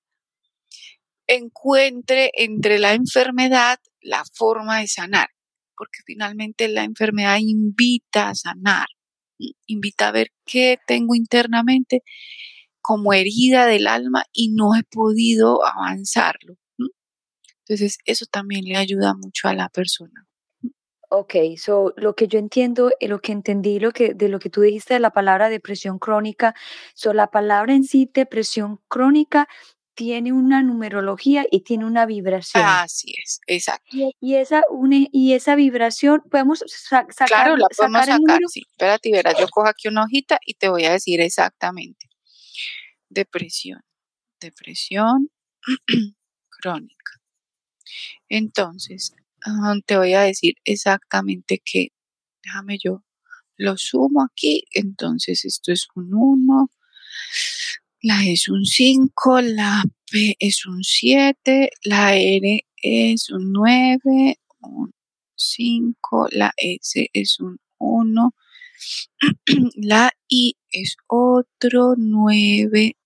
[1.27, 5.29] encuentre entre la enfermedad la forma de sanar,
[5.75, 8.87] porque finalmente la enfermedad invita a sanar,
[9.65, 12.03] invita a ver qué tengo internamente
[12.81, 16.57] como herida del alma y no he podido avanzarlo.
[17.67, 20.27] Entonces, eso también le ayuda mucho a la persona.
[21.17, 24.49] Ok, so lo que yo entiendo, eh, lo que entendí lo que, de lo que
[24.49, 26.55] tú dijiste de la palabra depresión crónica,
[26.93, 29.47] so la palabra en sí, depresión crónica,
[29.95, 32.63] tiene una numerología y tiene una vibración.
[32.65, 33.85] Así es, exacto.
[34.19, 34.63] Y, esa,
[35.11, 38.63] y esa vibración, podemos sacar, claro, la podemos sacar, sacar, sí.
[38.69, 42.09] Espérate, verás, yo cojo aquí una hojita y te voy a decir exactamente.
[43.07, 43.81] Depresión,
[44.41, 45.29] depresión
[46.49, 47.11] crónica.
[48.27, 49.15] Entonces,
[49.85, 51.89] te voy a decir exactamente que,
[52.43, 53.03] déjame yo,
[53.57, 56.71] lo sumo aquí, entonces esto es un 1,
[58.01, 64.39] la E es un 5, la P es un 7, la R es un 9,
[64.61, 64.91] un
[65.35, 68.35] 5, la S es un 1,
[69.77, 72.97] la I es otro 9,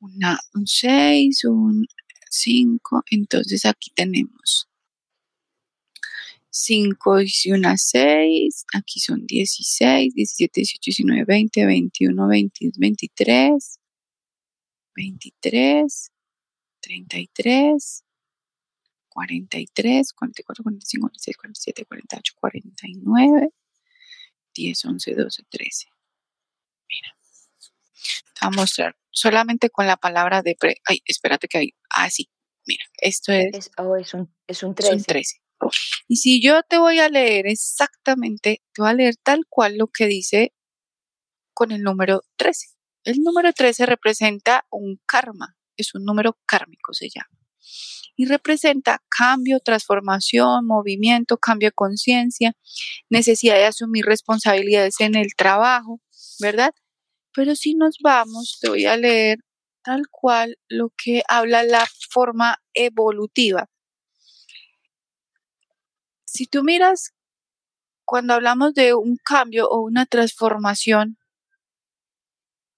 [0.00, 1.86] una, un 6, un
[2.30, 4.68] 5, entonces aquí tenemos
[6.54, 13.80] 5 y una 6, aquí son 16, 17, 18, 19, 20, 21, 22, 23,
[14.94, 16.12] 23,
[16.80, 18.04] 33,
[19.08, 23.48] 43, 44, 45, 46, 47, 48, 49,
[24.54, 25.88] 10, 11, 12, 13.
[26.86, 27.16] Mira,
[28.34, 30.76] te voy a mostrar solamente con la palabra de pre.
[30.84, 31.74] Ay, espérate que hay.
[31.88, 32.28] Ah, sí.
[32.66, 33.54] Mira, esto es.
[33.54, 34.94] Es, oh, es, un, es un 13.
[34.94, 35.41] Es un 13.
[36.08, 39.86] Y si yo te voy a leer exactamente, te voy a leer tal cual lo
[39.86, 40.52] que dice
[41.54, 42.68] con el número 13.
[43.04, 47.28] El número 13 representa un karma, es un número kármico se llama.
[48.14, 52.52] Y representa cambio, transformación, movimiento, cambio de conciencia,
[53.08, 56.00] necesidad de asumir responsabilidades en el trabajo,
[56.38, 56.72] ¿verdad?
[57.34, 59.38] Pero si nos vamos, te voy a leer
[59.82, 63.71] tal cual lo que habla la forma evolutiva
[66.32, 67.12] si tú miras,
[68.06, 71.18] cuando hablamos de un cambio o una transformación,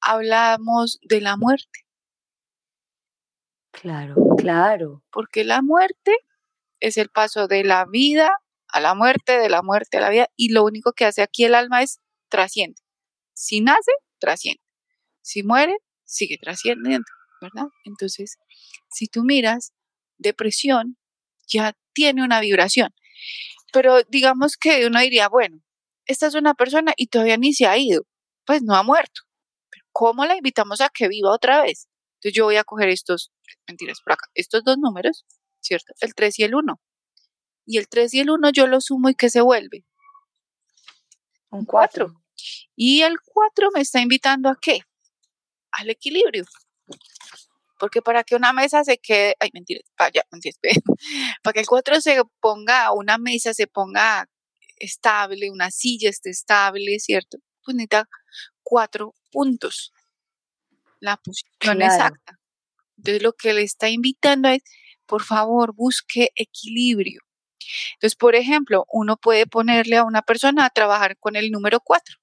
[0.00, 1.86] hablamos de la muerte.
[3.70, 5.04] Claro, claro.
[5.12, 6.16] Porque la muerte
[6.80, 10.28] es el paso de la vida a la muerte, de la muerte a la vida,
[10.34, 12.82] y lo único que hace aquí el alma es trasciende.
[13.34, 14.62] Si nace, trasciende.
[15.22, 17.06] Si muere, sigue trascendiendo,
[17.40, 17.68] ¿verdad?
[17.84, 18.36] Entonces,
[18.90, 19.72] si tú miras,
[20.18, 20.98] depresión
[21.46, 22.92] ya tiene una vibración.
[23.72, 25.60] Pero digamos que uno diría, bueno,
[26.06, 28.06] esta es una persona y todavía ni se ha ido,
[28.44, 29.22] pues no ha muerto.
[29.70, 31.88] Pero ¿cómo la invitamos a que viva otra vez?
[32.16, 33.32] Entonces yo voy a coger estos,
[33.66, 35.24] mentiras por acá, estos dos números,
[35.60, 35.92] ¿cierto?
[36.00, 36.80] El 3 y el 1.
[37.66, 39.84] Y el 3 y el 1 yo lo sumo y ¿qué se vuelve?
[41.50, 42.14] Un 4.
[42.76, 44.80] Y el 4 me está invitando a qué?
[45.72, 46.44] Al equilibrio.
[47.78, 50.56] Porque para que una mesa se quede, ay, mentira, vaya, mentira,
[51.42, 54.28] para que el cuatro se ponga, una mesa se ponga
[54.76, 57.38] estable, una silla esté estable, ¿cierto?
[57.64, 58.08] Pues necesita
[58.62, 59.92] cuatro puntos.
[61.00, 62.38] La posición exacta.
[62.96, 64.62] Entonces lo que le está invitando es,
[65.06, 67.20] por favor, busque equilibrio.
[67.94, 72.16] Entonces, por ejemplo, uno puede ponerle a una persona a trabajar con el número cuatro.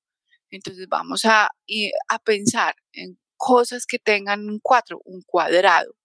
[0.50, 1.50] Entonces vamos a,
[2.10, 5.96] a pensar en cosas que tengan un cuatro, un cuadrado.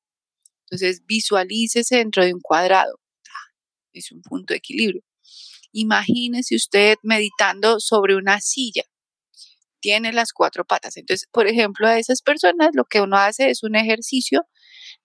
[0.63, 2.99] Entonces, visualícese dentro de un cuadrado.
[3.93, 5.03] Es un punto de equilibrio.
[5.73, 8.85] Imagínese usted meditando sobre una silla.
[9.81, 10.97] Tiene las cuatro patas.
[10.97, 14.47] Entonces, por ejemplo, a esas personas lo que uno hace es un ejercicio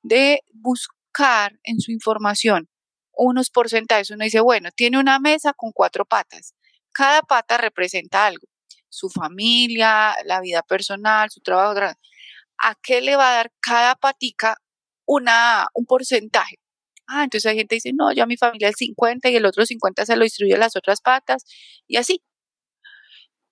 [0.01, 2.69] de buscar en su información
[3.13, 4.09] unos porcentajes.
[4.09, 6.55] Uno dice, bueno, tiene una mesa con cuatro patas.
[6.93, 8.47] Cada pata representa algo.
[8.87, 11.75] Su familia, la vida personal, su trabajo
[12.61, 14.57] a qué le va a dar cada patica
[15.05, 16.59] una, un porcentaje.
[17.07, 19.45] Ah, entonces hay gente que dice, no, yo a mi familia el 50 y el
[19.45, 21.43] otro 50 se lo distribuye a las otras patas
[21.87, 22.21] y así.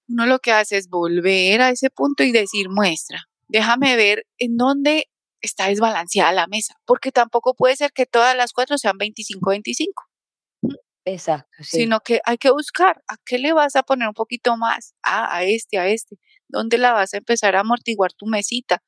[0.08, 4.58] Uno lo que hace es volver a ese punto y decir, muestra, déjame ver en
[4.58, 5.10] dónde
[5.42, 10.10] está desbalanceada la mesa, porque tampoco puede ser que todas las cuatro sean 25-25.
[11.06, 11.50] Exacto.
[11.60, 11.78] Sí.
[11.78, 15.36] Sino que hay que buscar a qué le vas a poner un poquito más, ah,
[15.36, 16.18] a este, a este,
[16.48, 18.84] dónde la vas a empezar a amortiguar tu mesita,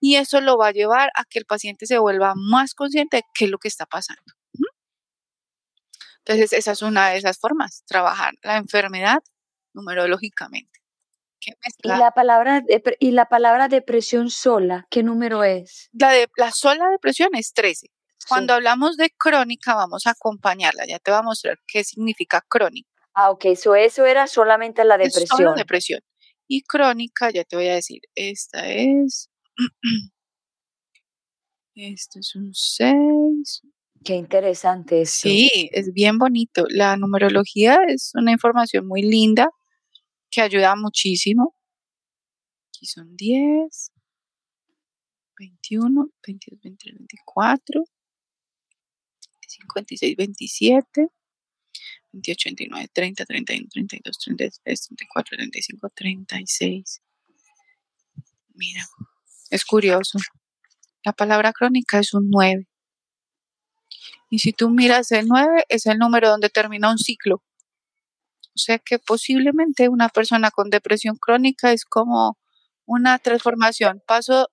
[0.00, 3.22] y eso lo va a llevar a que el paciente se vuelva más consciente de
[3.34, 4.22] qué es lo que está pasando.
[6.24, 9.22] Entonces, esa es una de esas formas, trabajar la enfermedad
[9.72, 10.78] numerológicamente.
[11.40, 12.62] ¿Y la, palabra,
[12.98, 15.88] ¿Y la palabra depresión sola, qué número es?
[15.92, 17.88] La, de, la sola depresión es 13.
[18.28, 20.84] Cuando hablamos de crónica, vamos a acompañarla.
[20.86, 22.90] Ya te voy a mostrar qué significa crónica.
[23.14, 25.48] Ah, ok, eso era solamente la depresión.
[25.48, 26.00] Es depresión.
[26.46, 29.30] Y crónica, ya te voy a decir, esta es
[31.74, 33.62] este es un 6.
[34.04, 36.64] Qué interesante Sí, es bien bonito.
[36.68, 39.50] La numerología es una información muy linda
[40.30, 41.56] que ayuda muchísimo.
[42.68, 43.92] Aquí son 10,
[45.36, 47.84] 21, 22, 23, 24,
[49.46, 51.08] 56, 27,
[52.12, 57.02] 28, 29, 30, 31, 32, 33, 34, 35, 36.
[58.54, 58.84] Mira,
[59.50, 60.18] es curioso.
[61.04, 62.68] La palabra crónica es un 9.
[64.30, 67.36] Y si tú miras el 9, es el número donde termina un ciclo.
[67.36, 72.36] O sea que posiblemente una persona con depresión crónica es como
[72.84, 74.02] una transformación.
[74.06, 74.48] Paso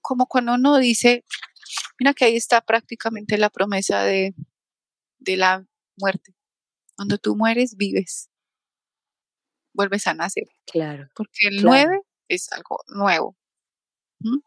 [0.00, 1.24] como cuando uno dice,
[1.98, 4.34] mira que ahí está prácticamente la promesa de,
[5.18, 5.64] de la
[5.96, 6.36] muerte.
[6.94, 8.30] Cuando tú mueres, vives.
[9.72, 10.44] Vuelves a nacer.
[10.66, 11.08] Claro.
[11.14, 11.88] Porque el claro.
[11.90, 13.36] 9 es algo nuevo.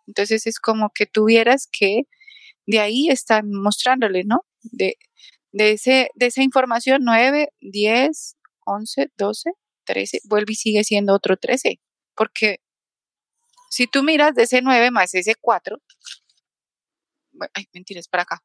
[0.08, 2.04] Entonces es como que tuvieras que,
[2.66, 4.46] de ahí están mostrándole, ¿no?
[4.62, 4.96] De,
[5.52, 9.52] de, ese, de esa información 9, 10, 11, 12,
[9.86, 11.80] 13, vuelve y sigue siendo otro 13.
[12.16, 12.58] Porque
[13.70, 15.78] si tú miras de ese 9 más ese 4,
[17.32, 18.44] bueno, ay, mentira, es para acá,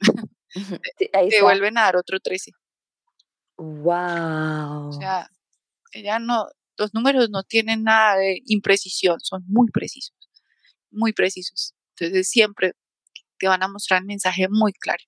[0.98, 2.52] Sí, te vuelven a dar otro 13.
[3.58, 4.88] Wow.
[4.88, 5.28] O sea,
[5.92, 6.46] ella no,
[6.78, 10.15] los números no tienen nada de imprecisión, son muy precisos,
[10.96, 11.74] muy precisos.
[11.98, 12.72] Entonces siempre
[13.38, 15.02] te van a mostrar el mensaje muy claro.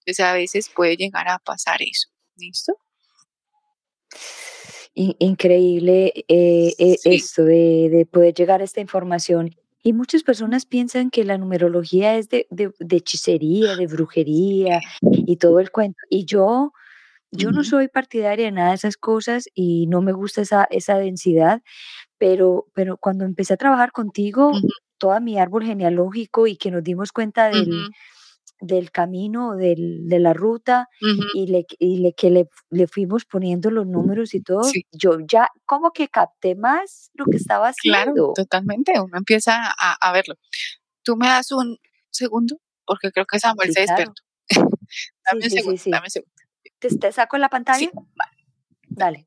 [0.00, 2.08] Entonces a veces puede llegar a pasar eso.
[2.36, 2.74] ¿Listo?
[4.94, 7.10] In- increíble eh, eh, Sí.
[7.16, 9.54] esto de, de poder llegar a esta información.
[9.82, 15.36] Y muchas personas piensan que la numerología es de, de- de hechicería, de brujería y
[15.36, 15.98] todo el cuento.
[16.10, 16.72] Y yo,
[17.30, 20.98] yo no soy partidaria de nada de esas cosas y no me gusta esa, esa
[20.98, 21.62] densidad,
[22.18, 24.52] pero, pero cuando empecé a trabajar contigo,
[24.98, 27.90] toda mi árbol genealógico y que nos dimos cuenta del,
[28.60, 33.70] del camino, del, de la ruta y, le, y le, que le, le fuimos poniendo
[33.70, 38.10] los números y todo, Sí, yo ya como que capté más lo que estaba claro,
[38.12, 38.32] haciendo.
[38.34, 38.92] totalmente.
[39.00, 40.36] Uno empieza a, a verlo.
[41.02, 41.78] Tú me das un
[42.10, 44.12] segundo, porque creo que Samuel Sí, se claro.
[44.12, 44.22] despertó.
[44.88, 45.90] Sí, Dame un sí, sí, segundo, sí.
[45.90, 46.32] dame un segundo.
[46.80, 47.90] ¿Te, te saco la Sí, pantalla?
[48.20, 48.30] va.
[48.88, 49.26] Dale.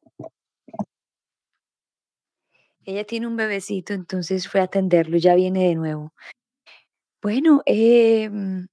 [2.90, 6.12] Ella tiene un bebecito, entonces fue a atenderlo, ya viene de nuevo.
[7.22, 8.68] Bueno, em,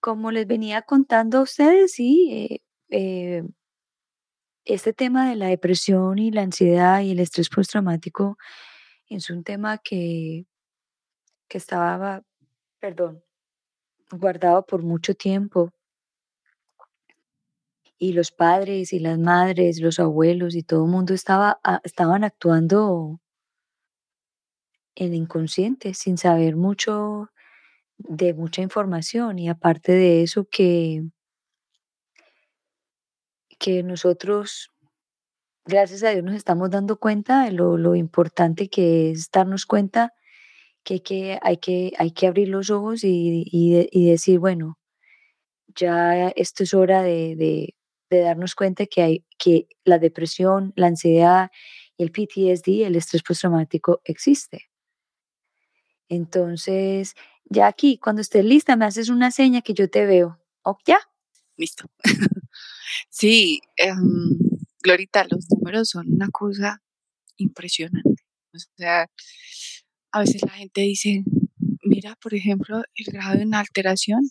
[0.00, 3.44] como les venía contando a ustedes, sí, eh, eh,
[4.64, 8.36] este tema de la depresión y la ansiedad y el estrés postraumático
[9.08, 10.46] es un tema que,
[11.48, 12.22] que estaba,
[12.80, 13.22] perdón,
[14.12, 15.72] guardado por mucho tiempo.
[17.98, 22.24] Y los padres y las madres, los abuelos y todo el mundo estaba, a- estaban
[22.24, 23.20] actuando
[24.98, 27.30] en inconsciente, sin saber mucho
[27.98, 29.38] de mucha información.
[29.40, 31.04] Y aparte de eso, que,
[33.58, 34.70] que nosotros,
[35.66, 40.14] gracias a Dios, nos estamos dando cuenta de lo, lo importante que es darnos cuenta
[40.84, 44.38] que hay que, hay que, hay que abrir los ojos y, y de- y decir,
[44.40, 44.78] bueno,
[45.76, 47.74] ya esto es hora de, de-
[48.10, 51.50] de darnos cuenta que, hay, que la depresión, la ansiedad
[51.98, 54.67] y el PTSD, el estrés postraumático, existe.
[56.10, 60.40] Entonces, ya aquí, cuando estés lista, me haces una seña que yo te veo.
[60.62, 60.80] ¿Ok?
[60.86, 60.98] ¿Ya?
[61.56, 61.86] Listo.
[63.10, 63.98] Sí, em,
[64.82, 66.82] Glorita, los números son una cosa
[67.38, 68.24] impresionante.
[68.54, 69.08] O sea,
[70.12, 71.22] a veces la gente dice,
[71.82, 74.30] mira, por ejemplo, el grado de una alteración.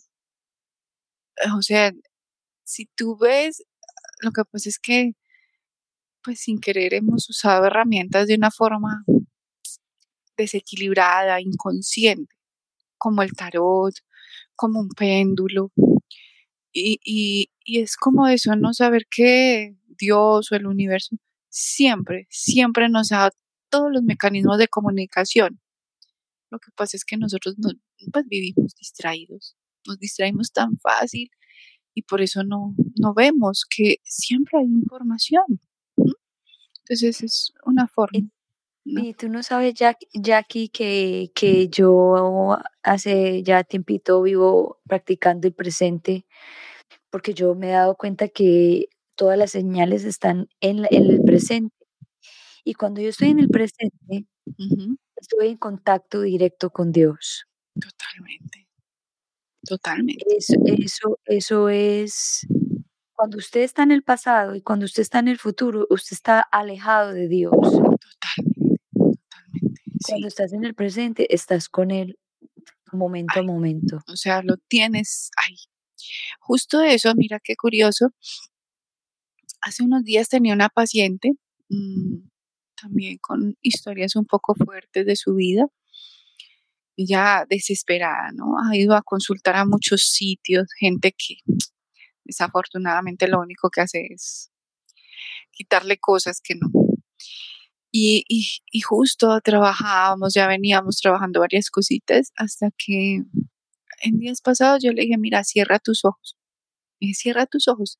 [1.36, 1.92] Eh, O sea,
[2.64, 3.64] si tú ves,
[4.22, 5.14] lo que pasa es que,
[6.24, 9.04] pues sin querer hemos usado herramientas de una forma
[10.38, 12.34] desequilibrada, inconsciente,
[12.96, 13.94] como el tarot,
[14.56, 15.72] como un péndulo.
[16.72, 21.16] Y, y, es como eso, no saber que Dios o el universo
[21.50, 23.30] siempre, siempre nos da
[23.70, 25.60] todos los mecanismos de comunicación.
[26.50, 27.70] Lo que pasa es que nosotros no,
[28.12, 31.30] pues vivimos distraídos, nos distraímos tan fácil
[31.94, 35.60] y por eso no, no vemos que siempre hay información.
[36.84, 38.30] Entonces es una forma.
[38.88, 39.02] Y, ¿no?
[39.04, 45.54] y tú no sabes, Jack, Jackie, que, que yo hace ya tiempito vivo practicando el
[45.54, 46.26] presente,
[47.10, 51.22] porque yo me he dado cuenta que todas las señales están en, la- en el
[51.22, 51.74] presente.
[52.64, 54.26] Y cuando yo estoy en el presente,
[55.16, 57.46] estoy en contacto directo con Dios.
[57.80, 58.66] Totalmente,
[59.64, 60.24] totalmente.
[60.36, 62.46] Eso, eso, eso es,
[63.14, 66.40] cuando usted está en el pasado y cuando usted está en el futuro, usted está
[66.40, 67.52] alejado de Dios.
[67.54, 68.47] Totalmente,
[70.00, 72.18] Sí, Cuando estás en el presente, estás con Él
[72.92, 73.98] momento a momento.
[74.06, 75.56] o sea, lo tienes ahí.
[76.40, 78.14] Justo eso, mira qué curioso.
[79.60, 81.32] Hace unos días tenía una paciente
[81.68, 82.28] mm,
[82.80, 85.66] también con historias un poco fuertes de su vida
[86.98, 88.56] ya desesperada, ¿no?
[88.58, 91.36] Ha ido a consultar a muchos sitios, gente que
[92.24, 94.50] desafortunadamente lo único que hace es
[95.52, 96.68] quitarle cosas que no.
[98.00, 103.22] Y, justo trabajábamos, ya veníamos trabajando varias cositas hasta que
[104.02, 106.36] en días pasados yo le dije, mira, cierra tus ojos.
[107.00, 107.98] Y cierra tus ojos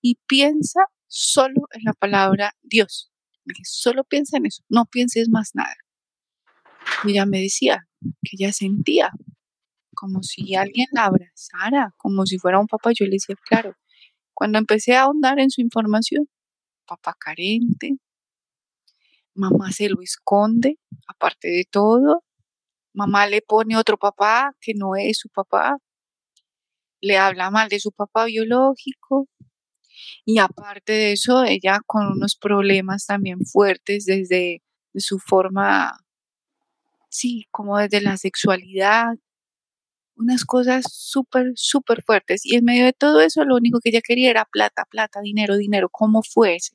[0.00, 3.12] y piensa solo en la palabra Dios.
[3.64, 5.76] solo piensa en eso, no pienses más nada.
[7.04, 7.86] Y ella me decía
[8.22, 9.12] que ella sentía
[9.94, 12.90] como si alguien la abrazara, como si fuera un papá.
[12.92, 13.76] Yo le decía, claro,
[14.34, 16.28] cuando empecé a ahondar en su información,
[16.86, 17.98] papá carente,
[19.34, 20.78] mamá se lo esconde,
[21.08, 22.24] aparte de todo,
[22.94, 25.78] mamá le pone otro papá que no es su papá,
[27.00, 29.28] le habla mal de su papá biológico,
[30.24, 34.62] y aparte de eso, ella con unos problemas también fuertes desde
[34.94, 35.98] su forma,
[37.08, 39.14] sí, como desde la sexualidad,
[40.16, 42.44] unas cosas súper, súper fuertes.
[42.44, 45.56] Y en medio de todo eso, lo único que ella quería era plata, plata, dinero,
[45.56, 46.74] dinero, como fuese.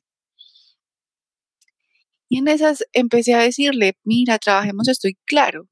[2.28, 5.68] Y en esas empecé a decirle, mira, trabajemos, estoy claro.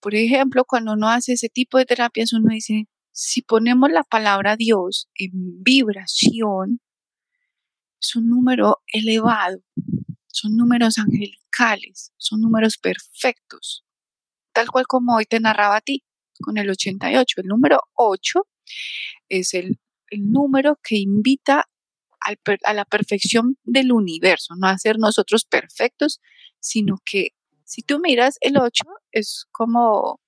[0.00, 4.56] Por ejemplo, cuando uno hace ese tipo de terapias, uno dice, si ponemos la palabra
[4.56, 6.80] Dios en vibración,
[8.00, 9.58] es un número elevado,
[10.26, 13.84] son números angelicales, son números perfectos,
[14.52, 16.04] tal cual como hoy te narraba a ti
[16.40, 17.42] con el 88.
[17.42, 18.46] El número 8
[19.28, 19.78] es el,
[20.12, 21.69] número que invita
[22.64, 26.20] a la perfección del universo, no a ser nosotros perfectos,
[26.60, 27.28] sino que
[27.64, 30.20] si tú miras el 8 es como,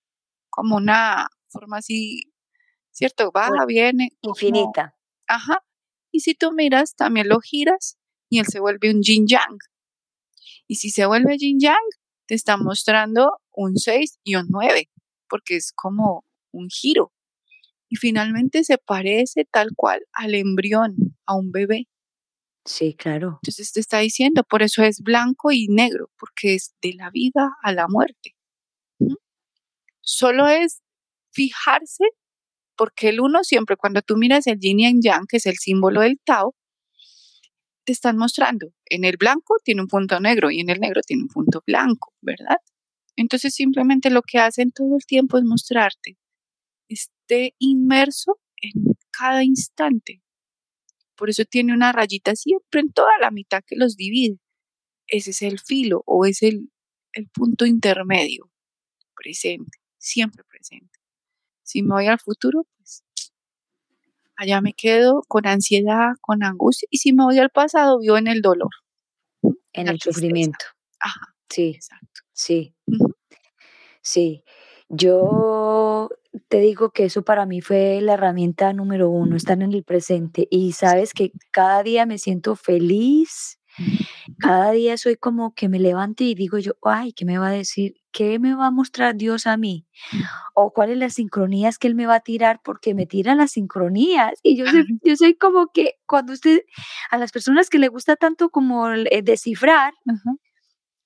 [0.49, 2.33] como una forma así,
[2.91, 3.31] ¿cierto?
[3.33, 4.11] Baja, viene.
[4.23, 4.95] Infinita.
[5.27, 5.65] ajá.
[6.13, 7.97] Y si tú miras, también lo giras
[8.29, 9.59] y él se vuelve un yin yang.
[10.69, 11.77] Y si se vuelve yin yang,
[12.27, 14.89] te está mostrando un 6 y un 9
[15.33, 17.11] porque es como un giro.
[17.89, 20.95] Y finalmente se parece tal cual al embrión,
[21.27, 21.89] a un bebé.
[22.65, 23.39] Sí, claro.
[23.43, 27.51] Entonces te está diciendo, por eso es blanco y negro, porque es de la vida
[27.63, 28.35] a la muerte.
[30.03, 30.83] Solo es
[31.33, 32.05] fijarse,
[32.77, 36.03] porque el uno siempre, cuando tú miras el yin y yang, que es el símbolo
[36.03, 36.55] del Tao,
[37.85, 41.25] te están mostrando, en el blanco tiene un punto negro y en el negro tiene
[41.25, 42.59] un punto blanco, ¿verdad?
[43.17, 46.17] Entonces simplemente lo que hacen todo el tiempo es mostrarte.
[46.89, 50.23] Esté inmerso en cada instante.
[51.23, 54.41] Por eso tiene una rayita siempre en toda la mitad que los divide.
[55.07, 56.73] Ese es el filo o es el,
[57.13, 58.51] el punto intermedio.
[59.15, 60.99] Presente, siempre presente.
[61.63, 63.05] Si me voy al futuro, pues
[64.35, 66.89] allá me quedo con ansiedad, con angustia.
[66.91, 68.73] Y si me voy al pasado, vivo en el dolor.
[69.73, 70.65] En el sufrimiento.
[70.99, 71.37] Ajá.
[71.49, 72.23] Sí, exacto.
[72.33, 72.75] Sí.
[74.03, 74.43] Sí.
[74.89, 76.09] Yo
[76.49, 80.49] te digo que eso para mí fue la herramienta número uno, estar en el presente.
[80.51, 83.59] Y sabes que cada día me siento feliz,
[84.39, 87.53] cada día soy como que me levanto y digo yo, ay, ¿qué me va a
[87.53, 87.95] decir?
[88.13, 89.87] ¿Qué me va a mostrar Dios a mí?
[90.55, 94.33] O cuáles las sincronías que Él me va a tirar, porque me tiran las sincronías.
[94.43, 96.61] Y yo soy, yo soy como que cuando usted,
[97.11, 99.95] a las personas que le gusta tanto como eh, descifrar,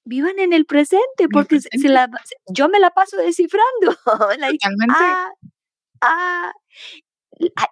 [0.06, 2.08] vivan en el presente, porque Se la,
[2.48, 3.94] yo me la paso descifrando.
[4.90, 5.32] ah,
[6.00, 6.52] ah,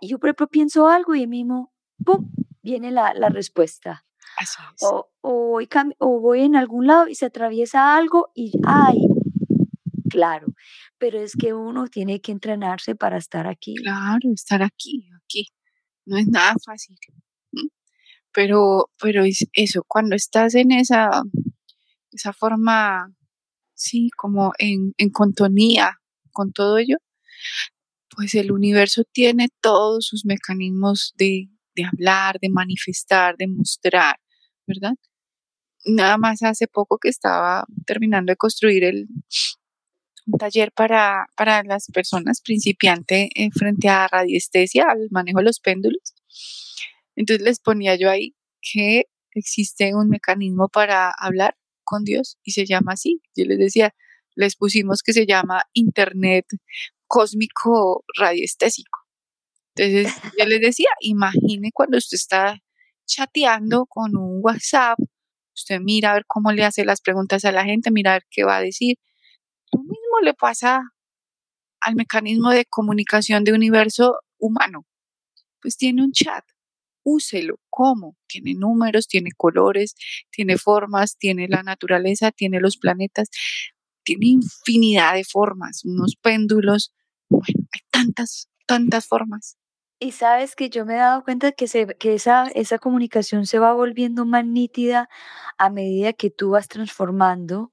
[0.03, 1.73] yo por ejemplo pienso algo y mismo,
[2.05, 2.31] ¡pum!,
[2.63, 4.05] viene la, la respuesta.
[4.37, 4.83] Así es.
[4.83, 5.61] O, o,
[5.99, 8.99] o, voy en algún lado y se atraviesa algo y, ay,
[10.11, 10.49] claro,
[10.99, 13.77] pero es que uno tiene que entrenarse para estar aquí.
[13.77, 15.47] Claro, estar aquí, aquí.
[16.05, 16.97] No es nada fácil.
[18.33, 21.23] Pero, pero es eso, cuando estás en esa
[22.15, 23.13] esa forma,
[23.75, 26.01] sí, como en, en contonía
[26.33, 26.97] con todo ello,
[28.17, 34.17] pues el universo tiene todos sus mecanismos de, de hablar, de manifestar, de mostrar,
[34.67, 34.95] ¿verdad?
[35.87, 39.09] Nada más hace poco que estaba terminando de construir el,
[40.27, 46.15] un taller para, para las personas principiantes frente a radiestesia, al manejo de los péndulos.
[47.17, 52.67] Entonces les ponía yo ahí que existe un mecanismo para hablar con Dios y se
[52.67, 53.21] llama así.
[53.37, 53.95] Yo les decía,
[54.35, 56.47] les pusimos que se llama Internet
[57.07, 59.01] cósmico radioestésico.
[59.77, 62.59] Entonces, yo les decía, imagine cuando usted está
[63.07, 64.99] chateando con un WhatsApp,
[65.55, 68.25] usted mira a ver cómo le hace las preguntas a la gente, mira a ver
[68.31, 68.97] qué va a decir.
[69.73, 70.83] Lo mismo le pasa
[71.81, 74.87] al mecanismo de comunicación de universo humano.
[75.61, 76.45] Pues tiene un chat
[77.05, 77.61] úselo.
[77.71, 78.17] ¿Cómo?
[78.27, 79.95] Tiene números, tiene colores,
[80.31, 83.29] tiene formas, tiene la naturaleza, tiene los planetas.
[84.05, 86.93] tiene infinidad de formas, unos péndulos,
[87.31, 89.57] bueno, hay tantas, tantas formas.
[90.01, 93.59] Y sabes que yo me he dado cuenta que, se, que esa, esa comunicación se
[93.59, 95.09] va volviendo más nítida
[95.57, 97.73] a medida que tú vas transformando,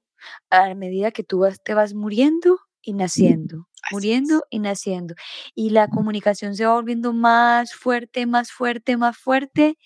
[0.50, 5.14] a medida que tú vas, te vas muriendo y naciendo, muriendo y naciendo.
[5.54, 9.76] Y la comunicación se va volviendo más fuerte, más fuerte, más fuerte.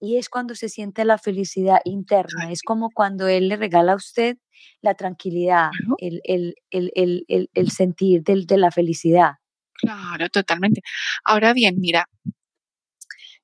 [0.00, 2.50] Y es cuando se siente la felicidad interna.
[2.50, 4.38] Es como cuando él le regala a usted
[4.80, 9.32] la tranquilidad, el, el, el, el, sentir del, de la felicidad.
[9.74, 10.82] Claro, totalmente.
[11.24, 12.08] Ahora bien, mira,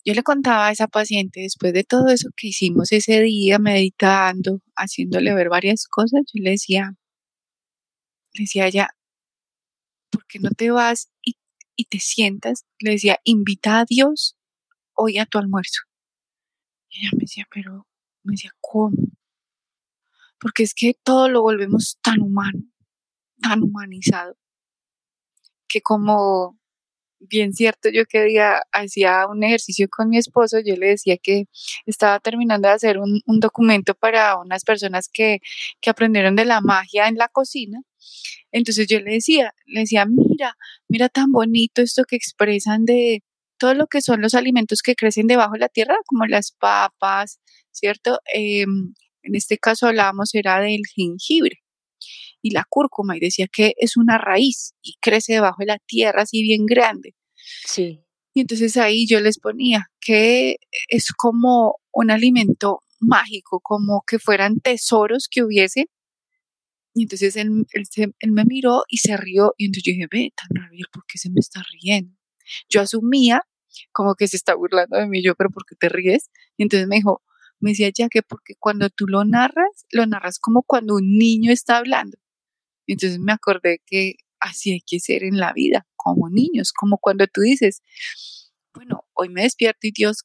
[0.05, 4.61] yo le contaba a esa paciente, después de todo eso que hicimos ese día, meditando,
[4.76, 6.95] haciéndole ver varias cosas, yo le decía,
[8.35, 8.89] le decía a ella,
[10.15, 11.37] ¿por qué no te vas y,
[11.91, 12.65] te sientas?
[12.79, 14.37] Le decía, invita a Dios
[14.95, 15.83] hoy a tu almuerzo.
[16.89, 17.87] Y ella me decía, pero,
[18.23, 18.97] me decía, ¿cómo?
[20.39, 22.62] Porque es que todo lo volvemos tan humano,
[23.41, 24.37] tan humanizado
[25.75, 26.57] que como
[27.19, 31.47] bien cierto, yo que día hacía un ejercicio con mi esposo, yo le decía que
[31.87, 35.41] estaba terminando de hacer un, documento para unas personas que,
[35.81, 37.81] que, aprendieron de la magia en la cocina.
[38.52, 40.57] Entonces yo le decía, le decía, mira,
[40.88, 43.22] mira tan bonito esto que expresan de
[43.59, 47.40] todo lo que son los alimentos que crecen debajo de la tierra, como las papas,
[47.70, 48.18] ¿cierto?
[48.32, 51.59] Em, en este caso hablábamos era del jengibre
[52.42, 56.22] y la cúrcuma y decía que es una raíz y crece debajo de la tierra
[56.22, 57.14] así bien grande.
[57.66, 58.00] Sí.
[58.34, 60.57] Y entonces ahí yo les ponía que
[60.88, 65.86] es como un alimento mágico, como que fueran tesoros que hubiese.
[66.95, 70.49] Y entonces él, él, me miró y se rió y entonces yo dije, ve, tan
[70.55, 72.16] raro, ¿por qué se me está riendo?
[72.68, 73.42] Yo asumía
[73.92, 76.30] como que se está burlando de mí, yo, pero ¿por qué te ríes?
[76.57, 77.22] Y entonces me dijo,
[77.59, 81.51] me decía ya que porque cuando tú lo narras, lo narras como cuando un niño
[81.51, 82.16] está hablando.
[82.86, 87.26] Entonces me acordé que así hay que ser en la vida, como niños, como cuando
[87.26, 87.82] tú dices,
[88.72, 90.24] bueno, hoy me despierto y Dios,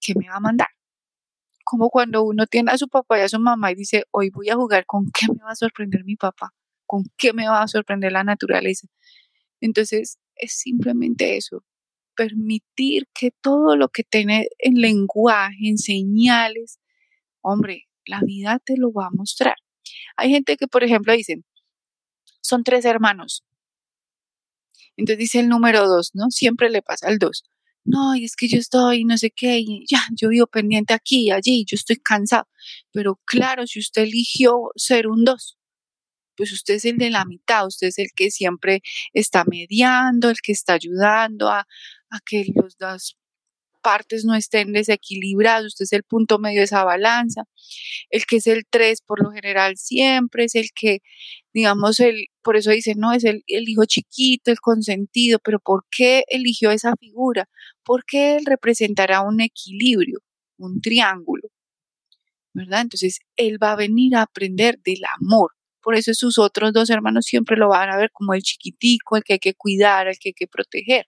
[0.00, 0.68] ¿qué me va a mandar?
[1.70, 4.48] Como cuando uno tiene a su papá y a su mamá y dice, hoy voy
[4.48, 6.54] a jugar, ¿con qué me va a sorprender mi papá?
[6.86, 8.88] ¿Con qué me va a sorprender la naturaleza?
[9.60, 11.62] Entonces, es simplemente eso,
[12.16, 16.80] permitir que todo lo que tiene en lenguaje, en señales,
[17.42, 19.56] hombre, la vida te lo va a mostrar.
[20.16, 21.44] Hay gente que, por ejemplo, dicen,
[22.40, 23.44] son tres hermanos.
[24.96, 26.30] Entonces dice el número dos, ¿no?
[26.30, 27.44] Siempre le pasa al dos.
[27.86, 31.30] No, y es que yo estoy, no sé qué, y ya, yo vivo pendiente aquí,
[31.30, 32.46] allí, yo estoy cansado.
[32.92, 35.56] Pero claro, si usted eligió ser un dos,
[36.36, 38.82] pues usted es el de la mitad, usted es el que siempre
[39.14, 41.60] está mediando, el que está ayudando a,
[42.10, 43.17] a que los dos
[43.82, 47.44] partes no estén desequilibradas, usted es el punto medio de esa balanza.
[48.10, 51.00] El que es el 3 por lo general siempre es el que,
[51.52, 55.84] digamos, el, por eso dice, no, es el, el hijo chiquito, el consentido, pero ¿por
[55.90, 57.48] qué eligió esa figura?
[57.84, 60.20] Porque él representará un equilibrio,
[60.58, 61.48] un triángulo,
[62.54, 62.82] ¿verdad?
[62.82, 65.52] Entonces, él va a venir a aprender del amor.
[65.82, 69.24] Por eso sus otros dos hermanos siempre lo van a ver como el chiquitico, el
[69.24, 71.06] que hay que cuidar, el que hay que proteger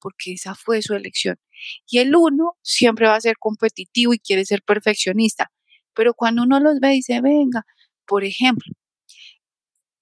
[0.00, 1.38] porque esa fue su elección.
[1.86, 5.50] Y el uno siempre va a ser competitivo y quiere ser perfeccionista,
[5.94, 7.64] pero cuando uno los ve dice, venga,
[8.06, 8.72] por ejemplo,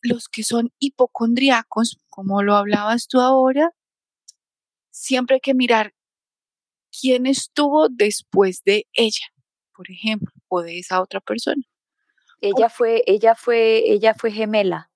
[0.02, 3.70] los que son hipocondriacos, como lo hablabas tú ahora,
[4.90, 5.94] siempre hay que mirar
[7.00, 9.26] quién estuvo después de ella,
[9.74, 11.62] por ejemplo, o de esa otra persona.
[12.40, 14.90] Ella fue, ella fue, ella fue gemela.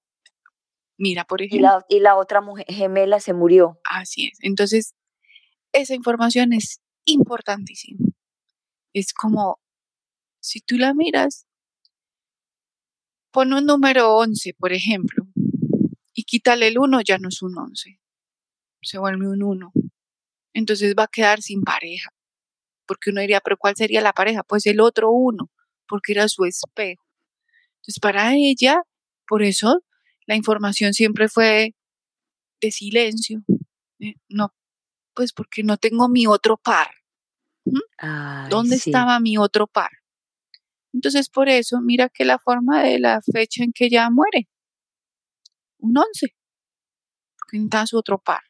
[1.00, 1.82] Mira, por ejemplo.
[1.88, 3.80] Y la, otra mujer gemela se murió.
[3.90, 4.38] Así es.
[4.42, 4.94] Entonces,
[5.72, 8.06] esa información es importantísima.
[8.92, 9.58] Es como,
[10.40, 11.46] si tú la miras,
[13.30, 15.26] pon un número 11, por ejemplo,
[16.12, 17.98] y quítale el 1, ya no es un 11.
[18.82, 19.72] Se vuelve un 1.
[20.52, 22.10] Entonces va a quedar sin pareja.
[22.84, 24.42] Porque uno diría, pero ¿cuál sería la pareja?
[24.42, 25.50] Pues el otro 1,
[25.88, 27.06] porque era su espejo.
[27.76, 28.82] Entonces, para ella,
[29.26, 29.80] por eso
[30.30, 31.74] la información siempre fue
[32.60, 33.42] de silencio.
[33.98, 34.14] ¿eh?
[34.28, 34.54] No,
[35.12, 36.88] pues porque no tengo mi otro par.
[38.48, 39.90] ¿Dónde estaba mi otro par?
[40.92, 44.48] Entonces, por eso, mira que la forma de la fecha en que ella muere,
[45.78, 46.28] un 11,
[47.36, 48.42] porque necesitaba su otro par,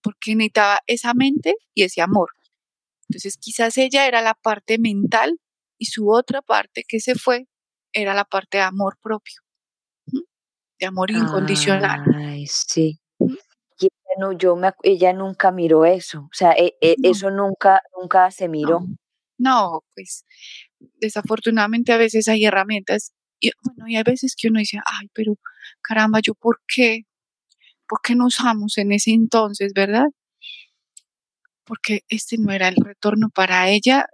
[0.00, 2.30] porque necesitaba esa mente y ese amor.
[3.10, 5.38] Entonces, quizás ella era la parte mental
[5.78, 7.46] y su otra parte que se fue
[7.92, 9.41] era la parte de amor propio
[10.82, 12.02] de amor incondicional.
[12.12, 12.98] Ay, sí.
[13.78, 17.80] Y ella, no, yo me, ella nunca miró eso, o sea, e, e, eso nunca,
[17.96, 18.80] nunca se miró.
[18.80, 18.96] No.
[19.38, 20.24] no, pues
[21.00, 25.34] desafortunadamente a veces hay herramientas Y bueno, y hay veces que uno dice, ay, pero
[25.82, 27.02] caramba, ¿yo por qué?
[27.88, 30.06] ¿Por qué no usamos en ese entonces, verdad?
[31.64, 34.06] Porque este no era el retorno para ella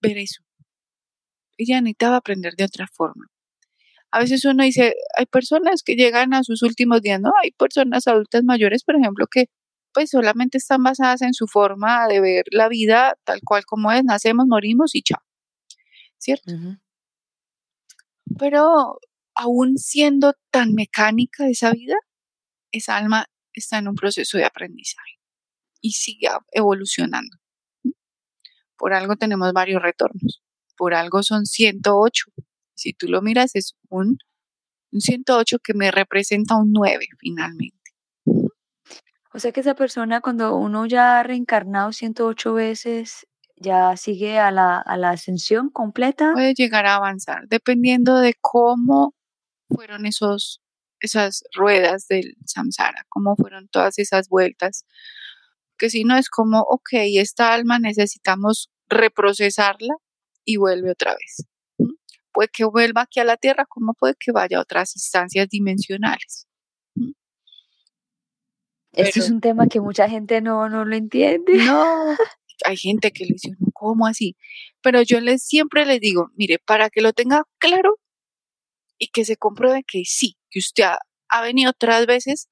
[0.00, 0.42] ver eso.
[1.58, 3.26] Ella necesitaba aprender de otra forma.
[4.14, 7.32] A veces uno dice, hay personas que llegan a sus últimos días, ¿no?
[7.42, 9.46] Hay personas adultas mayores, por ejemplo, que
[9.92, 14.04] pues solamente están basadas en su forma de ver la vida tal cual como es,
[14.04, 15.18] nacemos, morimos y chao.
[16.16, 16.52] ¿Cierto?
[18.38, 19.00] Pero
[19.34, 21.96] aún siendo tan mecánica esa vida,
[22.70, 25.18] esa alma está en un proceso de aprendizaje
[25.80, 27.36] y sigue evolucionando.
[28.76, 30.40] Por algo tenemos varios retornos,
[30.76, 32.26] por algo son 108.
[32.74, 34.18] Si tú lo miras, es un,
[34.92, 37.84] un 108 que me representa un 9 finalmente.
[39.34, 44.52] O sea que esa persona cuando uno ya ha reencarnado 108 veces, ya sigue a
[44.52, 46.32] la, a la ascensión completa.
[46.32, 49.14] Puede llegar a avanzar, dependiendo de cómo
[49.68, 50.60] fueron esos,
[51.00, 54.84] esas ruedas del samsara, cómo fueron todas esas vueltas.
[55.78, 59.96] Que si no es como, ok, esta alma necesitamos reprocesarla
[60.44, 61.44] y vuelve otra vez.
[62.34, 66.48] Puede que vuelva aquí a la Tierra, como puede que vaya a otras instancias dimensionales.
[68.92, 71.54] Esto es un tema que mucha gente no, no lo entiende.
[71.64, 71.84] No,
[72.64, 74.36] hay gente que le dice, ¿cómo así?
[74.82, 77.98] Pero yo les, siempre les digo, mire, para que lo tenga claro
[78.98, 80.84] y que se compruebe que sí, que usted
[81.28, 82.48] ha, venido otras veces,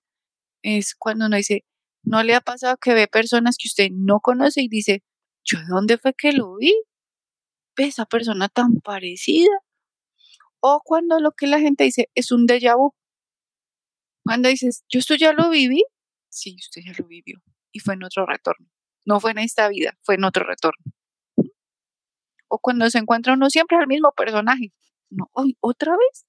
[0.62, 1.64] es cuando uno dice,
[2.04, 5.02] ¿no le ha pasado que ve personas que usted no conoce y dice,
[5.44, 6.72] ¿yo de dónde fue que lo vi?
[7.76, 9.50] ¿Ve esa persona tan parecida?
[10.64, 12.94] O cuando lo que la gente dice es un déjà vu.
[14.24, 15.82] Cuando dices, yo esto ya lo viví,
[16.28, 17.42] sí, usted ya lo vivió
[17.72, 18.68] y fue en otro retorno.
[19.04, 20.84] No fue en esta vida, fue en otro retorno.
[22.46, 24.72] O cuando se encuentra uno siempre al mismo personaje.
[25.10, 26.26] No, hoy otra vez.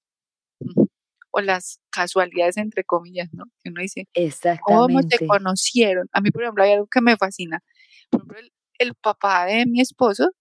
[1.30, 3.44] O las casualidades entre comillas, ¿no?
[3.62, 4.08] Que uno dice,
[4.64, 6.08] ¿cómo se conocieron?
[6.12, 7.62] A mí, por ejemplo, hay algo que me fascina.
[8.10, 8.38] Por ejemplo,
[8.78, 10.32] el papá de mi esposo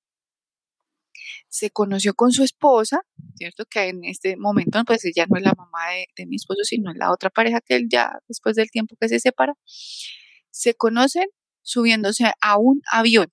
[1.54, 3.02] se conoció con su esposa,
[3.36, 3.66] ¿cierto?
[3.70, 5.82] Que en este momento, pues ella no es la mamá
[6.18, 9.08] de, mi esposo, sino es la otra pareja que él ya, después del tiempo que
[9.08, 9.54] se separa,
[10.50, 11.28] se conocen
[11.62, 13.28] subiéndose a un avión.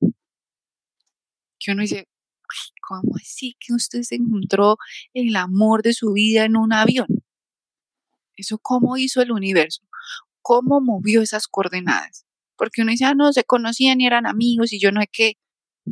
[1.58, 2.08] Que uno dice,
[2.86, 4.76] ¿cómo así que usted se encontró
[5.14, 7.06] el amor de su vida en un avión?
[8.36, 9.80] ¿Eso cómo hizo el universo?
[10.42, 12.26] ¿Cómo movió esas coordenadas?
[12.58, 15.32] Porque uno dice, ah, no, se conocían y eran amigos y yo no sé qué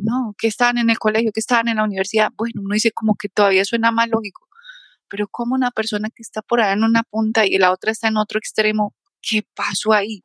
[0.03, 2.31] no, que estaban en el colegio, que estaban en la universidad.
[2.37, 4.47] Bueno, uno dice como que todavía suena más lógico,
[5.09, 8.07] pero como una persona que está por allá en una punta y la otra está
[8.09, 10.23] en otro extremo, ¿qué pasó ahí?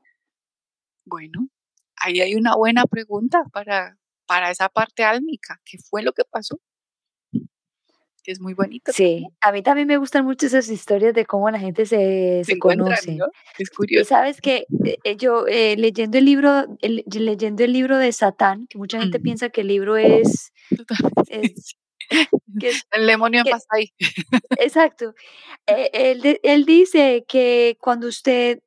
[1.07, 1.49] Bueno,
[1.97, 5.61] ahí hay una buena pregunta para, para esa parte álmica.
[5.65, 6.61] ¿Qué fue lo que pasó?
[8.25, 8.93] Que es muy bonito.
[8.93, 12.59] Sí, a mí también me gustan mucho esas historias de cómo la gente se, se,
[12.59, 13.19] conoce.
[13.59, 14.03] Es curioso.
[14.03, 18.67] Y sabes que eh, eh, yo eh, leyendo el libro, leyendo el libro de Satán,
[18.67, 20.53] que mucha gente piensa que el libro es,
[22.93, 23.93] el demonio pasa ahí.
[24.59, 25.15] Exacto.
[25.67, 28.61] él, él dice que cuando usted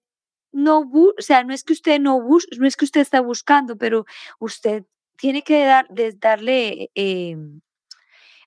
[0.51, 3.78] no, o sea, no es que usted no bus, no es que usted está buscando,
[3.78, 4.05] pero
[4.39, 4.84] usted
[5.18, 5.88] tiene que dar,
[6.20, 7.38] darle eh,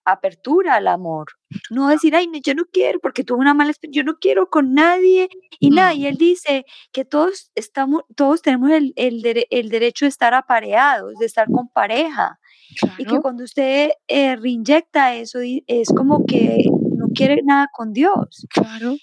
[0.05, 1.27] apertura al amor.
[1.71, 4.75] No decir, ay, yo no quiero porque tuve una mala experiencia, yo no quiero con
[4.75, 5.29] nadie
[5.59, 5.95] y nada.
[5.95, 11.27] Y él dice que todos estamos, todos tenemos el, el, derecho de estar apareados, de
[11.27, 12.39] estar con pareja.
[12.99, 16.65] Y que cuando usted eh, reinyecta eso, es como que
[16.97, 18.47] no quiere nada con Dios.
[18.51, 18.95] Claro.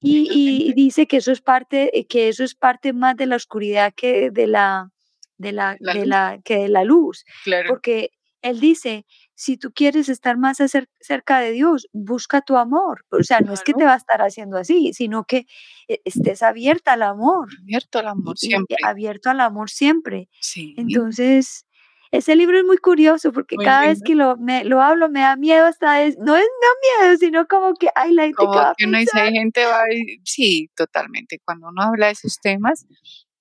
[0.00, 3.92] Y, y, dice que eso es parte, que eso es parte más de la oscuridad
[3.96, 4.92] que de la,
[5.38, 7.24] de la, de la, que de la luz.
[7.42, 7.68] Claro.
[7.68, 10.58] Porque él dice, si tú quieres estar más
[11.00, 13.04] cerca de Dios, busca tu amor.
[13.10, 15.46] O sea, no es que te va a estar haciendo así, sino que
[15.88, 17.48] eh, estés abierta al amor.
[17.60, 18.76] Abierto al amor siempre.
[18.84, 20.28] Abierto al amor siempre.
[20.40, 20.74] Sí.
[20.76, 21.66] Entonces,
[22.10, 25.36] ese libro es muy curioso porque cada vez que lo, me, lo hablo me da
[25.36, 28.86] miedo hasta, es, no es no miedo, sino como que, ay, la gente como que,
[28.86, 29.82] uno dice, hay gente va,
[30.24, 31.40] sí, totalmente.
[31.44, 32.86] Cuando uno habla de esos temas,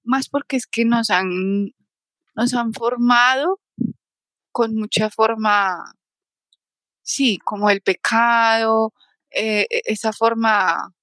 [0.04, 1.72] más porque es que nos han,
[2.36, 3.60] nos han formado
[4.52, 5.94] con mucha forma,
[7.02, 8.94] sí, como el pecado,
[9.32, 10.94] eh, e, esa forma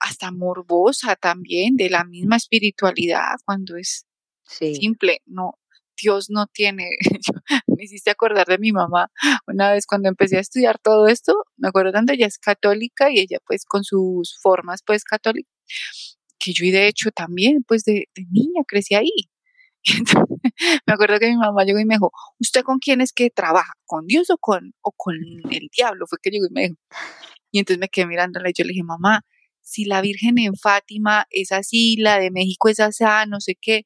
[0.00, 4.06] hasta morbosa también de la misma espiritualidad cuando es
[4.46, 5.58] simple, no,
[6.00, 6.88] Dios no tiene,
[7.66, 9.10] me hiciste acordar de mi mamá
[9.46, 13.18] una vez cuando empecé a estudiar todo esto, me acuerdo cuando ella es católica y
[13.20, 15.52] ella pues con sus formas pues católicas,
[16.38, 19.30] que yo y de hecho también pues de, de niña crecí ahí,
[20.86, 23.72] me acuerdo que mi mamá llegó y me dijo, ¿usted con quién es que trabaja?
[23.86, 25.14] ¿Con Dios o con, o con
[25.50, 26.06] el diablo?
[26.08, 26.76] Fue que llegó y me dijo.
[27.52, 29.22] Y entonces me quedé mirándola y yo le dije, mamá,
[29.62, 33.84] si la Virgen en Fátima es así, la de México es así, no sé qué.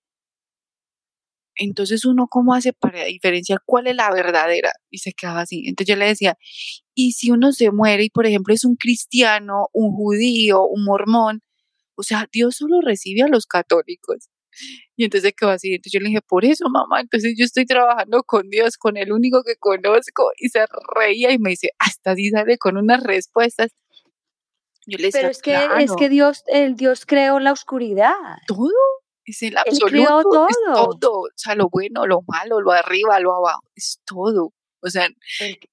[1.56, 5.64] Entonces uno cómo hace para diferenciar cuál es la verdadera y se quedaba así.
[5.66, 6.36] Entonces yo le decía,
[6.94, 11.42] y si uno se muere y por ejemplo es un cristiano, un judío, un mormón,
[11.96, 14.29] o sea, Dios solo recibe a los católicos.
[14.96, 15.74] Y entonces quedó así.
[15.74, 19.12] Entonces yo le dije, por eso, mamá, entonces yo estoy trabajando con Dios, con el
[19.12, 20.30] único que conozco.
[20.38, 23.70] Y se reía y me dice, hasta así sale con unas respuestas.
[24.86, 28.14] Yo le decía, Pero es que, es que Dios, el Dios creó la oscuridad.
[28.46, 28.70] Todo.
[29.24, 30.22] Es el absoluto.
[30.22, 30.48] todo.
[30.48, 30.56] Es
[31.00, 31.20] todo.
[31.20, 33.62] O sea, lo bueno, lo malo, lo arriba, lo abajo.
[33.74, 34.52] Es todo.
[34.82, 35.08] O sea,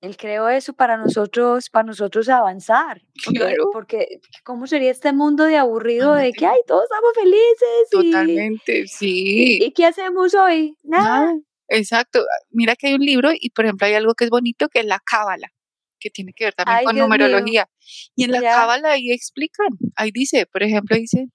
[0.01, 3.01] él, creó eso para nosotros, para nosotros avanzar.
[3.37, 3.69] Claro.
[3.73, 7.89] Porque, ¿cómo sería este mundo de aburrido de que, ay, todos estamos felices?
[7.91, 9.59] Totalmente, sí.
[9.61, 10.77] ¿Y, qué hacemos hoy?
[10.83, 11.35] Nada.
[11.67, 12.23] Exacto.
[12.49, 14.85] Mira que hay un libro y, por ejemplo, hay algo que es bonito que es
[14.85, 15.51] la cábala,
[15.99, 17.69] que tiene que ver también con numerología.
[18.15, 21.27] Y en la cábala ahí explican, ahí dice, por ejemplo, dice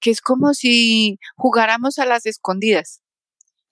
[0.00, 3.02] que es como si jugáramos a las escondidas.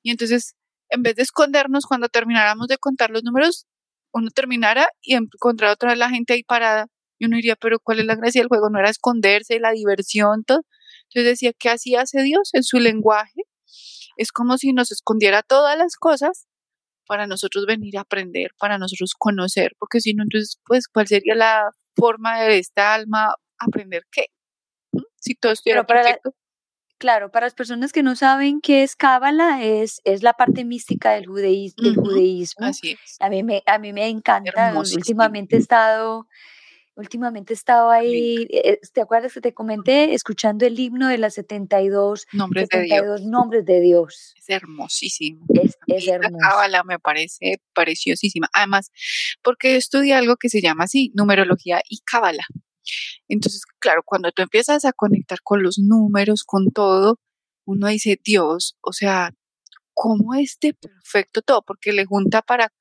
[0.03, 0.57] Y entonces
[0.91, 3.67] en vez de escondernos cuando termináramos de contar los números,
[4.13, 6.87] uno terminara y encontrar otra vez la gente ahí parada.
[7.19, 8.71] Y uno diría, pero ¿cuál es la gracia del juego?
[8.71, 10.63] No era esconderse, la diversión, todo.
[11.05, 13.43] Entonces decía, ¿qué así hace Dios en su lenguaje?
[14.17, 16.47] Es como si nos escondiera todas las cosas
[17.07, 21.35] para nosotros venir a aprender, para nosotros conocer, porque si no, entonces, pues, ¿cuál sería
[21.35, 24.27] la forma de esta alma aprender qué?
[24.93, 25.01] ¿Mm?
[25.17, 26.35] Si todo estuviera perfecto.
[27.01, 31.13] Claro, para las personas que no saben qué es Cábala, es, es la parte mística
[31.13, 31.83] del, judaísmo.
[31.83, 32.67] del judaísmo.
[32.67, 33.17] Así es.
[33.21, 34.75] A mí me, a mí me encanta.
[34.77, 36.29] Últimamente he estado,
[36.97, 40.13] últimamente he estado ahí, eh, ¿te acuerdas que te comenté?
[40.13, 43.23] Escuchando el himno de las 72 nombres, de, Dios.
[43.23, 44.35] nombres de Dios.
[44.37, 45.47] Es hermosísimo.
[45.55, 46.37] Es, es hermoso.
[46.39, 48.51] La Cábala me parece preciosísima.
[48.53, 48.93] Además,
[49.43, 52.45] porque estudié algo que se llama así, numerología y Cábala.
[53.29, 57.19] Entonces, claro, cuando tú empiezas a conectar con los números, con todo,
[57.65, 59.33] uno dice, Dios, o sea,
[59.95, 61.63] ¿cómo es de perfecto todo?
[61.63, 62.73] Porque le junta para,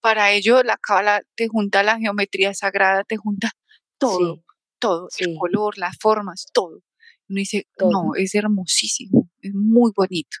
[0.00, 3.52] para ello, la cábala te junta la geometría sagrada, te junta
[3.98, 4.42] todo,
[4.78, 6.80] todo, el color, las formas, todo.
[7.28, 10.38] Uno dice, no, es hermosísimo, es muy bonito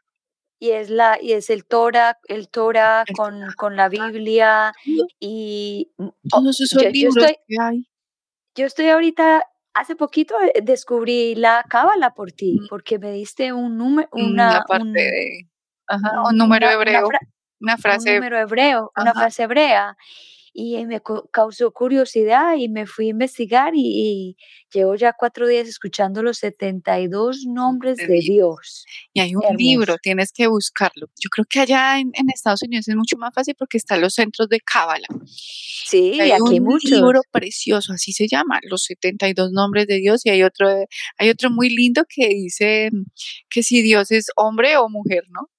[0.62, 4.72] y es la y es el Torah, el Torah con, con la Biblia
[5.18, 7.16] y mm, todos esos libros
[7.48, 7.84] que hay
[8.54, 9.42] yo estoy ahorita,
[9.74, 12.66] hace poquito eh, descubrí la cábala por ti, mm.
[12.68, 15.48] porque me diste un número, una, parte un, de,
[15.86, 17.08] ajá, un número hebreo,
[17.60, 18.10] una, frase.
[18.10, 19.96] Un número hebreo, una frase hebrea
[20.54, 21.00] y me
[21.30, 24.36] causó curiosidad y me fui a investigar y,
[24.72, 28.86] llevo ya cuatro días escuchando los 72 nombres de, Dios.
[29.12, 31.08] Y hay un libro, tienes que buscarlo.
[31.20, 34.48] Yo creo que allá en, Estados Unidos es mucho más fácil porque están los centros
[34.48, 35.06] de Cábala.
[35.26, 40.30] Sí, hay aquí un libro precioso, así se llama, Los 72 nombres de Dios y
[40.30, 40.68] hay otro
[41.18, 42.90] hay otro muy lindo que dice
[43.48, 45.50] que si Dios es hombre o mujer, ¿no?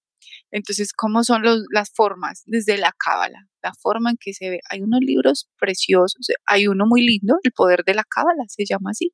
[0.51, 3.47] Entonces, ¿cómo son las formas desde la cábala?
[3.63, 4.59] La forma en que se ve.
[4.69, 8.91] Hay unos libros preciosos, hay uno muy lindo, El poder de la cábala, se llama
[8.91, 9.11] así.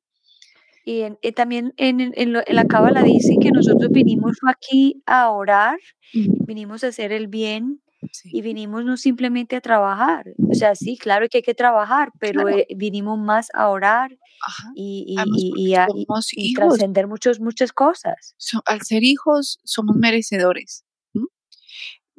[0.84, 5.78] Y eh, también en, la cábala dice que nosotros vinimos aquí a orar,
[6.12, 7.80] vinimos a hacer el bien,
[8.24, 12.48] y vinimos no simplemente a trabajar, o sea, sí, claro que hay que trabajar, pero
[12.48, 14.10] eh, vinimos más a orar
[14.74, 15.14] y,
[15.54, 15.86] y, a,
[16.56, 18.34] trascender muchas cosas.
[18.64, 20.84] al ser hijos somos merecedores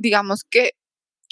[0.02, 0.72] digamos que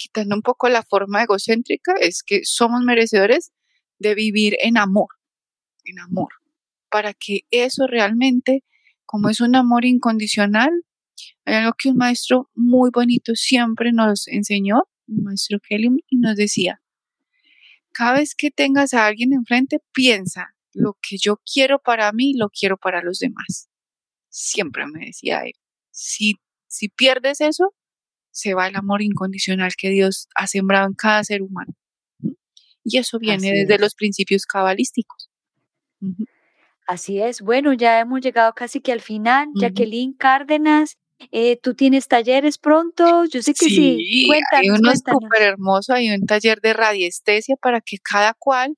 [0.00, 3.52] quitando un poco la forma egocéntrica, es que somos merecedores
[3.98, 5.08] de vivir en amor,
[5.84, 6.32] en amor,
[6.88, 8.64] para que eso realmente,
[9.04, 10.70] como es un amor incondicional,
[11.44, 16.36] hay algo que un maestro muy bonito siempre nos enseñó, un maestro Kelly, y nos
[16.36, 16.80] decía,
[17.92, 22.48] cada vez que tengas a alguien enfrente, piensa, lo que yo quiero para mí, lo
[22.48, 23.68] quiero para los demás.
[24.30, 25.52] Siempre me decía él,
[25.90, 26.36] si,
[26.68, 27.74] si pierdes eso,
[28.30, 31.74] se va el amor incondicional que Dios ha sembrado en cada ser humano.
[32.84, 35.30] Y eso viene desde los principios cabalísticos.
[36.86, 37.40] Así es.
[37.40, 39.48] Bueno, ya hemos llegado casi que al final.
[39.54, 40.98] Jacqueline Cárdenas,
[41.30, 43.24] eh, tú tienes talleres pronto.
[43.26, 44.26] Yo sé que sí.
[44.26, 48.76] Cuéntanos, hay uno súper hermoso, hay un taller de radiestesia para que cada cual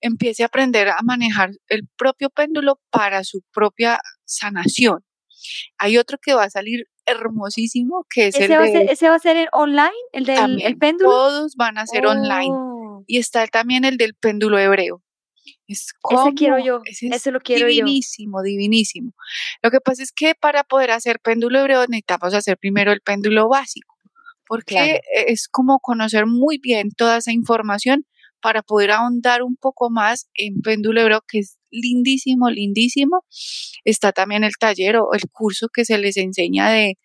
[0.00, 5.04] empiece a aprender a manejar el propio péndulo para su propia sanación.
[5.78, 9.16] Hay otro que va a salir hermosísimo que es ¿Ese el va de, ¿Ese va
[9.16, 9.90] a ser online?
[10.12, 11.10] ¿El del péndulo?
[11.10, 12.50] Todos van a ser online.
[12.50, 13.04] Oh.
[13.06, 15.02] Y está también el del péndulo hebreo.
[15.66, 19.12] Es ese quiero yo, ese, lo quiero divinísimo, divinísimo.
[19.62, 23.48] Lo que pasa es que para poder hacer péndulo hebreo necesitamos hacer primero el péndulo
[23.48, 23.96] básico,
[24.46, 28.06] porque es como conocer muy bien toda esa información
[28.42, 33.24] para poder ahondar un poco más en péndulo hebreo, que es lindísimo, lindísimo.
[33.84, 36.98] Está también el taller o el curso que se les enseña de,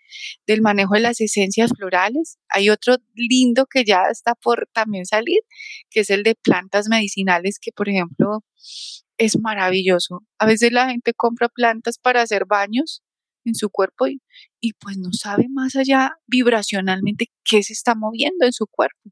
[0.48, 2.38] del manejo de las esencias florales.
[2.50, 5.40] Hay otro lindo que ya está por también salir,
[5.90, 8.44] que es el de plantas medicinales, que por ejemplo
[9.18, 10.26] es maravilloso.
[10.40, 13.04] A veces la gente compra plantas para hacer baños
[13.46, 14.22] en su cuerpo y,
[14.60, 19.12] y pues no sabe más allá vibracionalmente qué se está moviendo en su cuerpo.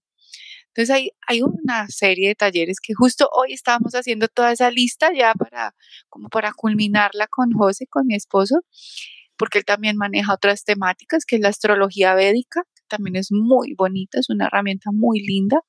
[0.76, 5.10] Entonces hay, hay una serie de talleres que justo hoy estábamos haciendo toda esa lista
[5.16, 5.74] ya para,
[6.10, 8.60] como para culminarla con José, con mi esposo,
[9.38, 13.74] porque él también maneja otras temáticas, que es la astrología védica, que también es muy
[13.78, 15.62] bonita, es una herramienta muy linda.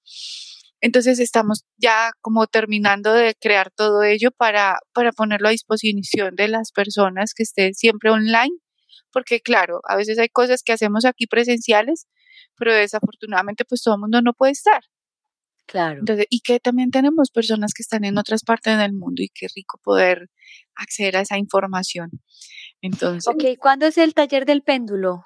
[0.80, 6.48] Entonces estamos ya como terminando de crear todo ello para, para ponerlo a disposición de
[6.48, 8.57] las personas que estén siempre online,
[9.12, 12.09] porque claro, a veces hay cosas que hacemos aquí presenciales,
[12.57, 14.82] pero desafortunadamente pues todo el mundo no puede estar.
[15.66, 16.02] Claro.
[16.30, 19.80] y que también tenemos personas que están en otras partes del mundo y qué rico
[19.82, 20.30] poder
[20.76, 22.10] acceder a esa información.
[22.80, 23.26] Entonces.
[23.26, 25.24] Ok, ¿cuándo es el taller del péndulo?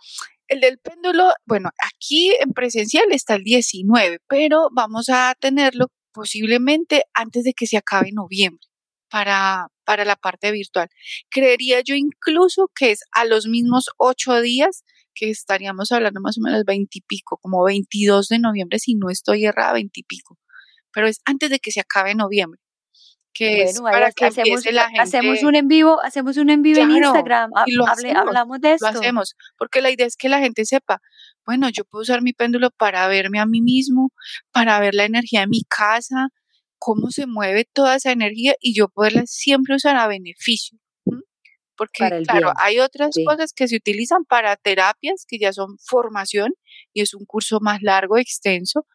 [0.49, 7.05] El del péndulo, bueno, aquí en presencial está el 19, pero vamos a tenerlo posiblemente
[7.15, 8.67] antes de que se acabe noviembre
[9.11, 10.89] para, para la parte virtual.
[11.31, 14.85] Creería yo incluso que es a los mismos ocho días
[15.17, 19.73] que estaríamos hablando más o menos veintipico, como 22 de noviembre, si no estoy errada,
[19.73, 20.39] veintipico.
[20.93, 22.61] Pero es antes de que se acabe noviembre.
[23.35, 25.01] Que es para que hacemos, la gente.
[25.01, 27.51] Hacemos un en vivo, hacemos un en vivo en Instagram.
[27.67, 28.93] Y lo hablamos de esto.
[28.93, 31.01] Lo hacemos, porque la idea es que la gente sepa,
[31.45, 34.13] bueno, yo puedo usar mi péndulo para verme a mí mismo,
[34.53, 36.29] para ver la energía de mi casa,
[36.81, 40.81] cómo se mueve toda esa energía y yo poderla siempre usar a beneficio
[41.81, 46.53] porque claro, hay otras cosas que se utilizan para terapias que ya son formación
[46.93, 48.87] y es un curso más largo, extenso,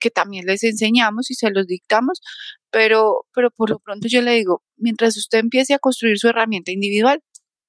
[0.00, 2.20] que también les enseñamos y se los dictamos,
[2.68, 6.72] pero, pero por lo pronto yo le digo, mientras usted empiece a construir su herramienta
[6.72, 7.22] individual,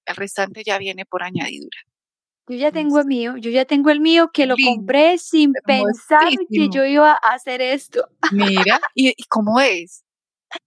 [0.07, 1.77] el restante ya viene por añadidura.
[2.47, 6.27] Yo ya tengo el mío, yo ya tengo el mío que lo compré sin pensar
[6.49, 8.07] que yo iba a hacer esto.
[8.31, 10.03] Mira, ¿y, cómo es?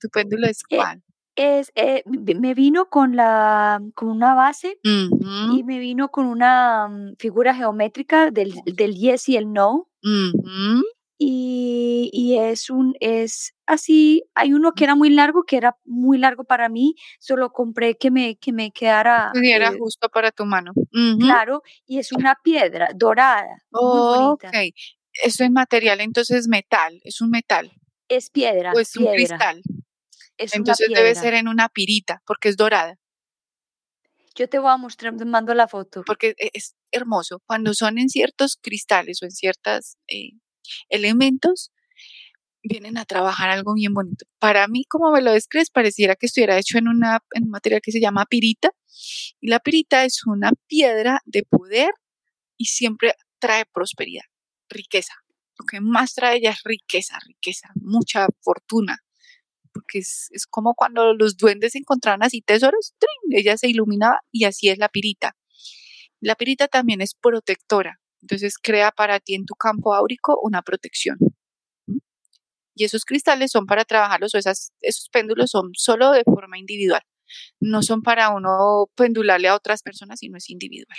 [0.01, 1.03] ¿Tu péndulo es eh, cuál?
[1.37, 7.17] es, eh, me vino con, la, con una base y me vino con una mm,
[7.19, 9.89] figura geométrica del, del yes y el no.
[11.19, 16.19] Y, y, es un, es así, hay uno que era muy largo, que era muy
[16.19, 19.31] largo para mí, solo compré que me, que me quedara.
[19.33, 20.73] Que era eh, justo para tu mano.
[21.19, 23.63] Claro, y es una piedra dorada.
[23.71, 24.45] ok,
[25.23, 27.73] eso es material, entonces metal, es un metal.
[28.09, 28.73] Es piedra.
[28.73, 29.63] O es un cristal.
[30.39, 32.99] Entonces debe ser en una pirita, porque es dorada.
[34.35, 36.03] Yo te voy a mostrar, te mando la foto.
[36.07, 37.41] Porque e, es hermoso.
[37.47, 40.33] Cuando son en ciertos cristales o en ciertos eh,
[40.89, 41.73] elementos,
[42.63, 44.27] vienen a trabajar algo bien bonito.
[44.39, 47.81] Para mí, como me lo describes, pareciera que estuviera hecho en, una, en un material
[47.83, 48.71] que se llama pirita.
[49.41, 51.91] Y la pirita es una piedra de poder
[52.57, 54.25] y siempre trae prosperidad,
[54.69, 55.15] riqueza.
[55.59, 58.99] Lo que más trae ella es riqueza, riqueza, mucha fortuna,
[59.73, 62.95] porque es, como cuando los duendes encontraban así tesoros,
[63.31, 65.37] ella se iluminaba y así es la pirita.
[66.21, 71.19] La pirita también es protectora, entonces crea para ti en tu campo áurico una protección.
[72.75, 77.01] Y esos cristales son para trabajarlos o esas, esos péndulos son solo de forma individual.
[77.59, 80.97] No son para uno pendularle a otras personas, sino es individual.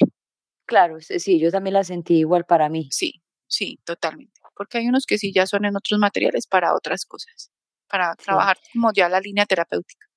[0.65, 2.89] Claro, sí, yo también la sentí igual para mí.
[2.91, 4.33] Sí, sí, totalmente.
[4.55, 7.51] Porque hay unos que sí ya son en otros materiales para otras cosas
[7.87, 10.07] para trabajar como ya la línea terapéutica.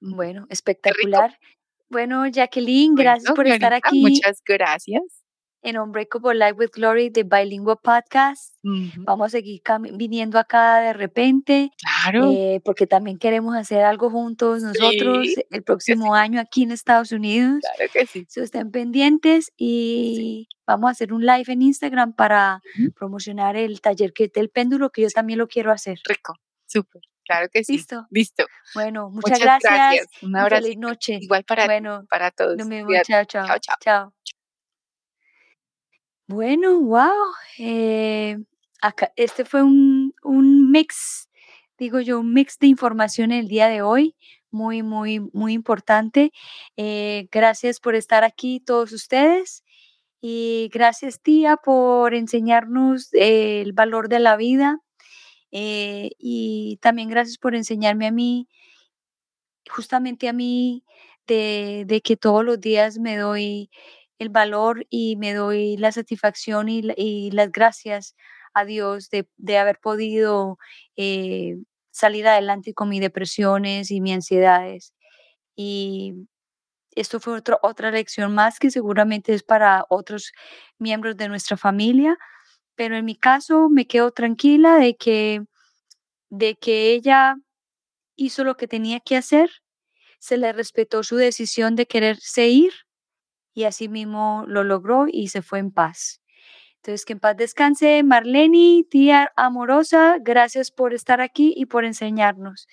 [0.00, 1.38] Bueno, espectacular.
[1.88, 4.00] Bueno, Jacqueline, gracias por estar aquí.
[4.00, 5.02] Muchas gracias.
[5.62, 8.54] En Unbreakable Life with Glory de Bilingual Podcast.
[8.98, 11.70] Vamos a seguir viniendo acá de repente.
[11.78, 12.30] Claro.
[12.32, 17.60] Eh, porque también queremos hacer algo juntos nosotros el próximo año aquí en Estados Unidos.
[17.60, 18.26] Claro que sí.
[18.28, 22.62] So, estén pendientes y vamos a hacer un live en Instagram para
[22.96, 25.98] promocionar el taller que del péndulo que yo también lo quiero hacer.
[26.04, 26.34] Rico,
[26.66, 27.02] súper.
[27.30, 27.74] Claro que sí.
[27.74, 28.06] Listo.
[28.10, 28.44] Listo.
[28.74, 30.08] Bueno, muchas, gracias.
[30.20, 30.64] Un abrazo.
[30.64, 31.18] Feliz noche.
[31.20, 32.56] Igual para, bueno, para todos.
[33.06, 33.46] chao, chao.
[33.80, 34.12] Chao,
[36.32, 37.10] Bueno, wow.
[37.58, 38.36] Eh,
[38.80, 41.28] acá, este fue un, un mix,
[41.76, 44.14] digo yo, un mix de información el día de hoy
[44.52, 46.30] muy, muy, muy importante.
[46.76, 49.64] Eh, gracias por estar aquí todos ustedes
[50.20, 54.78] y gracias tía por enseñarnos el valor de la vida,
[55.52, 58.48] eh, y también gracias por enseñarme a mí,
[59.68, 60.84] justamente a mí,
[61.26, 63.70] de, que todos los días me doy
[64.20, 68.14] el valor y me doy la satisfacción y, las gracias
[68.54, 70.58] a Dios de, haber podido
[70.96, 71.56] eh,
[71.90, 74.94] salir adelante con mis depresiones y mis ansiedades.
[75.56, 76.14] Y
[76.94, 80.32] esto fue otra lección más que seguramente es para otros
[80.78, 82.18] miembros de nuestra familia,
[82.74, 85.42] pero en mi caso me quedo tranquila de que,
[86.28, 87.36] de que ella
[88.16, 89.50] hizo lo que tenía que hacer,
[90.18, 92.72] se le respetó su decisión de quererse ir
[93.54, 96.20] y así mismo lo logró y se fue en paz.
[96.76, 98.02] Entonces, que en paz descanse.
[98.02, 102.66] Marlene, tía amorosa, gracias por estar aquí y por enseñarnos.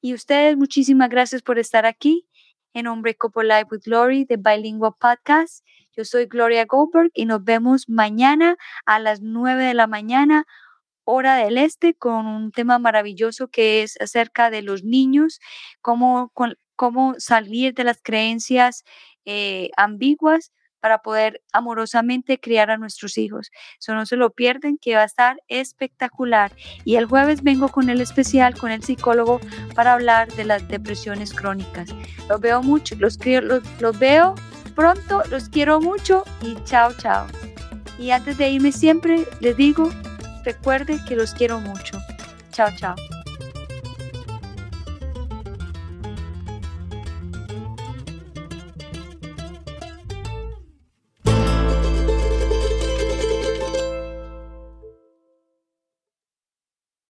[0.00, 2.28] Y ustedes, muchísimas gracias por estar aquí
[2.74, 5.64] en Unbreakable Life with Glory de Bilingual Podcast.
[5.96, 8.56] Yo soy Gloria Goldberg y nos vemos mañana
[8.86, 10.44] a las 9 de la mañana,
[11.04, 15.40] hora del este, con un tema maravilloso que es acerca de los niños,
[15.80, 16.32] cómo,
[16.76, 18.84] cómo salir de las creencias
[19.24, 23.50] eh, ambiguas para poder amorosamente criar a nuestros hijos.
[23.78, 26.52] Eso no se lo pierden, que va a estar espectacular.
[26.84, 29.40] Y el jueves vengo con el especial, con el psicólogo,
[29.74, 31.90] para hablar de las depresiones crónicas.
[32.28, 34.34] Los veo mucho, los, los, los veo
[34.74, 37.26] pronto, los quiero mucho y chao, chao.
[37.98, 39.90] Y antes de irme siempre les digo,
[40.44, 41.98] recuerde que los quiero mucho.
[42.52, 42.96] Chao, chao.